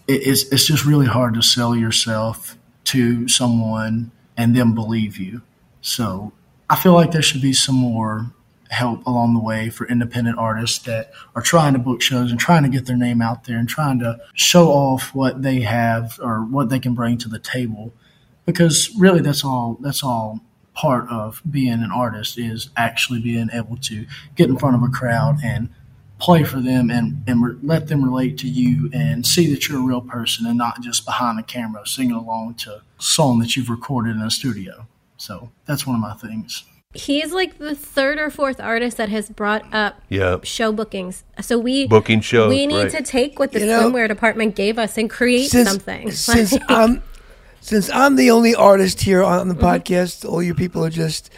it, 0.07 0.27
it's, 0.27 0.43
it's 0.51 0.65
just 0.65 0.85
really 0.85 1.07
hard 1.07 1.33
to 1.33 1.41
sell 1.41 1.75
yourself 1.75 2.57
to 2.85 3.27
someone 3.27 4.11
and 4.37 4.55
then 4.55 4.73
believe 4.73 5.17
you. 5.17 5.41
So 5.81 6.31
I 6.69 6.75
feel 6.75 6.93
like 6.93 7.12
there 7.12 7.21
should 7.21 7.41
be 7.41 7.53
some 7.53 7.75
more 7.75 8.32
help 8.69 9.06
along 9.06 9.34
the 9.34 9.39
way 9.39 9.69
for 9.69 9.88
independent 9.88 10.38
artists 10.38 10.80
that 10.80 11.12
are 11.36 11.41
trying 11.41 11.73
to 11.73 11.80
book 11.80 12.01
shows 12.01 12.32
and 12.32 12.39
trying 12.39 12.63
to 12.63 12.69
get 12.69 12.86
their 12.86 12.97
name 12.97 13.21
out 13.21 13.45
there 13.45 13.58
and 13.58 13.69
trying 13.69 13.99
to 13.99 14.19
show 14.34 14.67
off 14.69 15.15
what 15.15 15.41
they 15.41 15.62
have 15.62 16.19
or 16.21 16.39
what 16.39 16.69
they 16.69 16.80
can 16.80 16.93
bring 16.93 17.17
to 17.17 17.30
the 17.30 17.39
table 17.39 17.93
because 18.45 18.93
really 18.97 19.21
that's 19.21 19.43
all 19.43 19.77
that's 19.82 20.03
all 20.03 20.41
part 20.73 21.08
of 21.10 21.41
being 21.49 21.82
an 21.82 21.91
artist 21.91 22.38
is 22.38 22.69
actually 22.75 23.21
being 23.21 23.49
able 23.53 23.77
to 23.77 24.06
get 24.36 24.49
in 24.49 24.58
front 24.58 24.75
of 24.75 24.84
a 24.84 24.89
crowd 24.91 25.38
and 25.43 25.69
play 26.19 26.43
for 26.43 26.60
them 26.60 26.89
and, 26.89 27.23
and 27.27 27.43
re- 27.43 27.56
let 27.63 27.88
them 27.88 28.03
relate 28.03 28.38
to 28.38 28.47
you 28.47 28.89
and 28.93 29.25
see 29.25 29.51
that 29.51 29.67
you're 29.67 29.80
a 29.80 29.84
real 29.84 30.01
person 30.01 30.45
and 30.45 30.58
not 30.58 30.82
just 30.82 31.06
behind 31.06 31.38
the 31.38 31.43
camera 31.43 31.86
singing 31.86 32.15
along 32.15 32.53
to 32.56 32.71
a 32.71 32.82
song 32.97 33.39
that 33.39 33.56
you've 33.56 33.69
recorded 33.69 34.15
in 34.15 34.21
a 34.21 34.32
studio. 34.32 34.88
So 35.17 35.51
that's 35.65 35.86
one 35.86 35.95
of 35.95 36.01
my 36.01 36.13
things. 36.13 36.63
He's 36.93 37.34
like 37.34 37.58
the 37.58 37.75
third 37.75 38.17
or 38.17 38.30
fourth 38.30 38.60
artist 38.60 38.97
that 38.97 39.10
has 39.10 39.30
brought 39.30 39.71
up 39.73 40.01
yep. 40.10 40.45
show 40.45 40.71
bookings. 40.71 41.23
So 41.41 41.58
we 41.58 41.86
booking 41.86 42.21
shows. 42.21 42.49
We 42.49 42.65
need 42.65 42.84
right. 42.84 42.91
to 42.91 43.03
take 43.03 43.39
what 43.39 43.51
the 43.51 43.60
you 43.60 43.65
swimwear 43.65 44.03
know, 44.03 44.08
department 44.08 44.56
gave 44.56 44.80
us 44.80 44.97
and 44.97 45.10
create 45.10 45.49
since, 45.49 45.69
something. 45.69 46.12
Since 46.12 46.58
I'm 46.69 47.03
since 47.60 47.89
I'm 47.89 48.15
the 48.15 48.32
only 48.32 48.56
artist 48.56 49.01
here 49.01 49.23
on 49.23 49.49
the 49.49 49.53
mm-hmm. 49.53 49.65
podcast, 49.65 50.27
all 50.27 50.41
you 50.41 50.56
people 50.56 50.84
are 50.86 50.89
just 50.89 51.30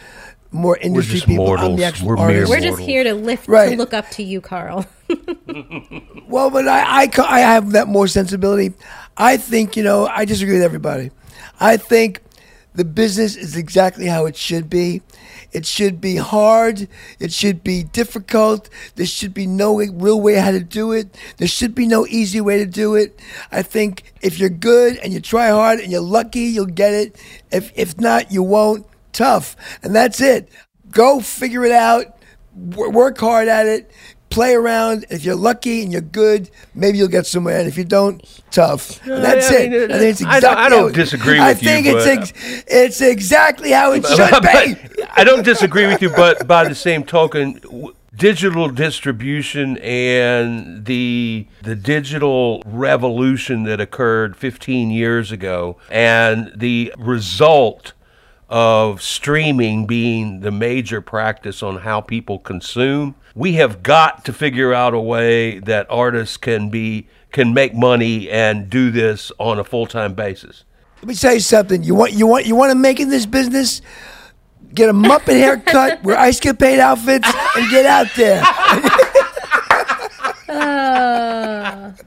more 0.52 0.76
industry 0.78 1.16
just 1.16 1.26
people. 1.26 1.46
Mortals. 1.46 1.70
I'm 1.70 1.76
the 1.76 1.84
actual 1.84 2.08
We're 2.08 2.18
artist. 2.18 2.50
We're 2.50 2.60
just 2.60 2.80
here 2.80 3.04
to 3.04 3.14
lift 3.14 3.48
right. 3.48 3.70
to 3.70 3.76
look 3.76 3.92
up 3.92 4.08
to 4.10 4.22
you, 4.22 4.40
Carl. 4.40 4.86
well, 6.28 6.50
but 6.50 6.68
I, 6.68 7.02
I 7.04 7.10
I 7.28 7.40
have 7.40 7.72
that 7.72 7.88
more 7.88 8.06
sensibility. 8.06 8.72
I 9.16 9.36
think 9.36 9.76
you 9.76 9.82
know 9.82 10.06
I 10.06 10.24
disagree 10.24 10.54
with 10.54 10.62
everybody. 10.62 11.10
I 11.58 11.76
think 11.76 12.22
the 12.74 12.84
business 12.84 13.36
is 13.36 13.56
exactly 13.56 14.06
how 14.06 14.26
it 14.26 14.36
should 14.36 14.70
be. 14.70 15.02
It 15.52 15.66
should 15.66 16.00
be 16.00 16.16
hard. 16.16 16.88
It 17.18 17.32
should 17.32 17.64
be 17.64 17.82
difficult. 17.82 18.68
There 18.94 19.06
should 19.06 19.34
be 19.34 19.46
no 19.46 19.76
real 19.76 20.20
way 20.20 20.34
how 20.34 20.52
to 20.52 20.60
do 20.62 20.92
it. 20.92 21.16
There 21.38 21.48
should 21.48 21.74
be 21.74 21.86
no 21.86 22.06
easy 22.06 22.40
way 22.40 22.58
to 22.58 22.66
do 22.66 22.94
it. 22.94 23.18
I 23.50 23.62
think 23.62 24.04
if 24.22 24.38
you're 24.38 24.48
good 24.48 24.98
and 24.98 25.12
you 25.12 25.20
try 25.20 25.48
hard 25.50 25.80
and 25.80 25.90
you're 25.90 26.00
lucky, 26.00 26.42
you'll 26.42 26.66
get 26.66 26.94
it. 26.94 27.16
If 27.50 27.72
if 27.74 27.98
not, 28.00 28.30
you 28.30 28.42
won't. 28.42 28.86
Tough, 29.12 29.56
and 29.82 29.94
that's 29.94 30.20
it. 30.20 30.48
Go 30.92 31.18
figure 31.18 31.64
it 31.64 31.72
out. 31.72 32.16
Work 32.54 33.18
hard 33.18 33.48
at 33.48 33.66
it 33.66 33.90
play 34.30 34.54
around. 34.54 35.04
If 35.10 35.24
you're 35.24 35.34
lucky 35.36 35.82
and 35.82 35.92
you're 35.92 36.00
good, 36.00 36.50
maybe 36.74 36.98
you'll 36.98 37.08
get 37.08 37.26
somewhere. 37.26 37.58
And 37.58 37.68
if 37.68 37.76
you 37.76 37.84
don't, 37.84 38.22
tough. 38.50 39.04
And 39.06 39.22
that's 39.22 39.50
I 39.50 39.58
mean, 39.58 39.72
it. 39.74 39.90
I 39.90 39.98
think 39.98 40.10
it's 40.10 40.20
exactly. 40.20 40.48
I 40.48 40.54
don't, 40.54 40.58
I 40.58 40.68
don't 40.68 40.94
disagree 40.94 41.38
with 41.38 41.42
I 41.42 41.54
think 41.54 41.86
you. 41.86 41.98
it's 41.98 42.06
ex- 42.06 42.64
it's 42.66 43.00
exactly 43.00 43.72
how 43.72 43.92
it 43.92 44.06
should 44.06 44.42
be. 44.42 45.04
I 45.10 45.24
don't 45.24 45.44
disagree 45.44 45.86
with 45.86 46.00
you, 46.00 46.10
but 46.10 46.46
by 46.46 46.66
the 46.68 46.74
same 46.74 47.04
token. 47.04 47.54
W- 47.60 47.94
digital 48.16 48.68
distribution 48.68 49.78
and 49.78 50.84
the 50.84 51.46
the 51.62 51.74
digital 51.76 52.60
revolution 52.66 53.62
that 53.62 53.80
occurred 53.80 54.36
15 54.36 54.90
years 54.90 55.30
ago 55.32 55.78
and 55.90 56.52
the 56.54 56.92
result 56.98 57.92
of 58.50 59.00
streaming 59.00 59.86
being 59.86 60.40
the 60.40 60.50
major 60.50 61.00
practice 61.00 61.62
on 61.62 61.78
how 61.78 62.00
people 62.00 62.38
consume 62.38 63.14
we 63.34 63.52
have 63.52 63.82
got 63.82 64.24
to 64.24 64.32
figure 64.32 64.74
out 64.74 64.92
a 64.92 64.98
way 65.00 65.60
that 65.60 65.86
artists 65.88 66.36
can 66.36 66.68
be 66.68 67.06
can 67.30 67.54
make 67.54 67.72
money 67.74 68.28
and 68.28 68.68
do 68.68 68.90
this 68.90 69.30
on 69.38 69.58
a 69.58 69.64
full-time 69.64 70.12
basis 70.14 70.64
Let 71.00 71.06
me 71.08 71.14
tell 71.14 71.32
you 71.34 71.40
something. 71.40 71.82
You 71.84 71.94
want 71.94 72.12
you 72.12 72.26
want 72.26 72.44
you 72.46 72.56
want 72.56 72.70
to 72.72 72.74
make 72.78 72.98
in 73.00 73.08
this 73.08 73.24
business? 73.24 73.80
Get 74.74 74.88
a 74.88 74.92
Muppet 74.92 75.32
haircut, 75.34 76.02
wear 76.04 76.16
ice 76.16 76.38
capade 76.38 76.78
outfits, 76.78 77.26
and 77.56 77.70
get 77.70 77.86
out 77.86 78.06
there. 78.16 78.42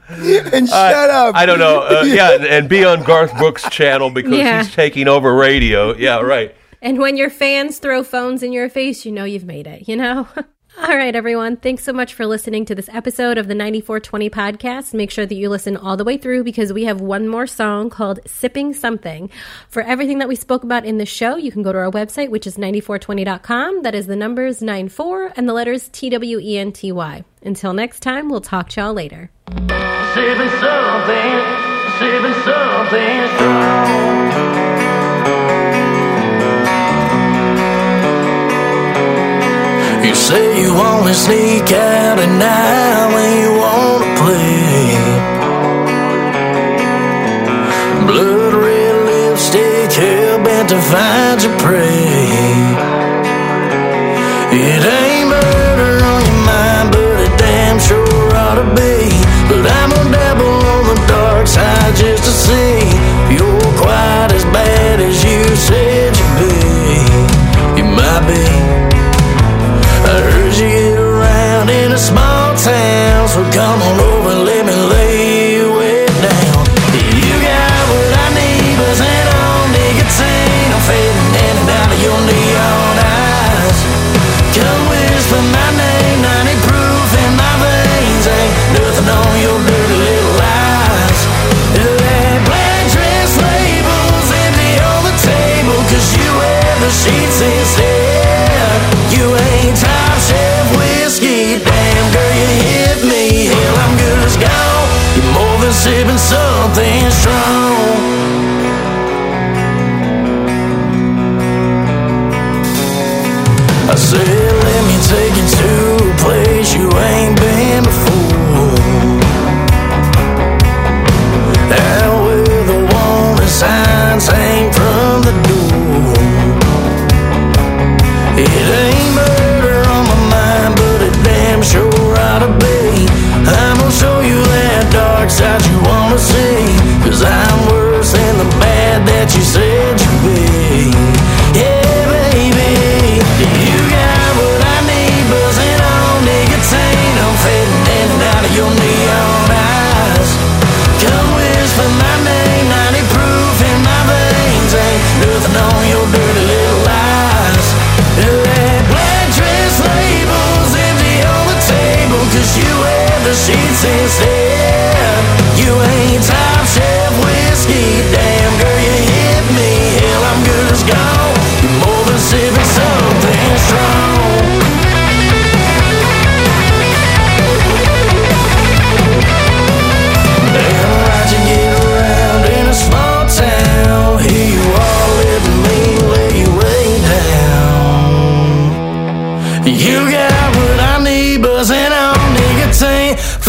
and 0.08 0.68
shut 0.68 1.10
up. 1.10 1.34
I 1.36 1.46
don't 1.46 1.58
know. 1.58 1.80
Uh, 1.82 2.02
yeah, 2.06 2.34
and, 2.34 2.44
and 2.44 2.68
be 2.68 2.84
on 2.84 3.02
Garth 3.02 3.36
Brooks' 3.38 3.68
channel 3.70 4.10
because 4.10 4.32
Yeah. 4.32 4.62
he's 4.62 4.74
taking 4.74 5.08
over 5.08 5.34
radio. 5.34 5.94
Yeah, 5.96 6.20
right. 6.20 6.54
And 6.82 6.98
when 6.98 7.16
your 7.16 7.30
fans 7.30 7.78
throw 7.78 8.02
phones 8.02 8.42
in 8.42 8.52
your 8.52 8.68
face, 8.68 9.06
you 9.06 9.12
know 9.12 9.24
you've 9.24 9.44
made 9.46 9.66
it, 9.66 9.88
you 9.88 9.96
know? 9.96 10.28
All 10.76 10.96
right, 10.96 11.14
everyone. 11.14 11.56
Thanks 11.56 11.84
so 11.84 11.92
much 11.92 12.14
for 12.14 12.26
listening 12.26 12.64
to 12.64 12.74
this 12.74 12.88
episode 12.92 13.38
of 13.38 13.46
the 13.46 13.54
94twenty 13.54 14.28
podcast. 14.28 14.92
Make 14.92 15.12
sure 15.12 15.24
that 15.24 15.34
you 15.34 15.48
listen 15.48 15.76
all 15.76 15.96
the 15.96 16.02
way 16.02 16.18
through 16.18 16.42
because 16.42 16.72
we 16.72 16.82
have 16.84 17.00
one 17.00 17.28
more 17.28 17.46
song 17.46 17.90
called 17.90 18.18
Sipping 18.26 18.74
Something. 18.74 19.30
For 19.68 19.82
everything 19.82 20.18
that 20.18 20.26
we 20.26 20.34
spoke 20.34 20.64
about 20.64 20.84
in 20.84 20.98
the 20.98 21.06
show, 21.06 21.36
you 21.36 21.52
can 21.52 21.62
go 21.62 21.72
to 21.72 21.78
our 21.78 21.92
website, 21.92 22.30
which 22.30 22.44
is 22.44 22.56
94twenty.com. 22.56 23.82
That 23.82 23.94
is 23.94 24.08
the 24.08 24.16
numbers 24.16 24.62
94 24.62 25.34
and 25.36 25.48
the 25.48 25.52
letters 25.52 25.88
T 25.90 26.10
W 26.10 26.40
E 26.40 26.58
N 26.58 26.72
T 26.72 26.90
Y. 26.90 27.22
Until 27.42 27.72
next 27.72 28.00
time, 28.00 28.28
we'll 28.28 28.40
talk 28.40 28.68
to 28.70 28.80
y'all 28.80 28.94
later. 28.94 29.30
Sipping 29.46 30.50
something, 30.58 31.40
sipping 32.00 32.34
something 32.42 34.63
You 40.04 40.14
say 40.14 40.60
you 40.60 40.70
only 40.74 41.14
sneak 41.14 41.72
out 41.72 42.18
at 42.18 42.32
night 42.46 43.06
when 43.14 43.30
you 43.42 43.50
wanna 43.64 44.10
play. 44.20 44.84
Blood 48.08 48.54
red 48.54 48.96
lipstick, 49.06 49.92
hell 49.92 50.44
bent 50.44 50.68
to 50.68 50.78
find 50.92 51.42
your 51.42 51.56
prey. 51.58 52.44
It 54.52 54.84
ain't 54.84 55.13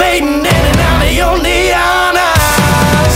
fading 0.06 0.46
and 0.46 1.16
your 1.18 1.36
neon 1.42 2.14
eyes. 2.14 3.16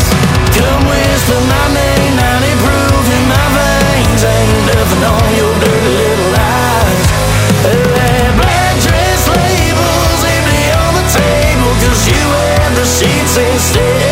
Come 0.58 0.84
whisper 0.90 1.42
my 1.54 1.66
name, 1.78 2.14
90 2.18 2.64
proof 2.66 3.06
in 3.18 3.24
my 3.34 3.46
veins. 3.56 4.22
Ain't 4.34 4.62
nothing 4.74 5.04
on 5.14 5.28
your 5.40 5.54
dirty 5.62 5.92
little 6.02 6.30
lies. 6.38 7.06
That 7.64 8.32
black 8.42 8.76
dress 8.86 9.22
labels 9.38 10.22
empty 10.36 10.66
on 10.82 10.92
the 10.98 11.06
you 12.10 12.26
the 12.80 12.86
sheets 12.86 13.38
instead. 13.38 14.09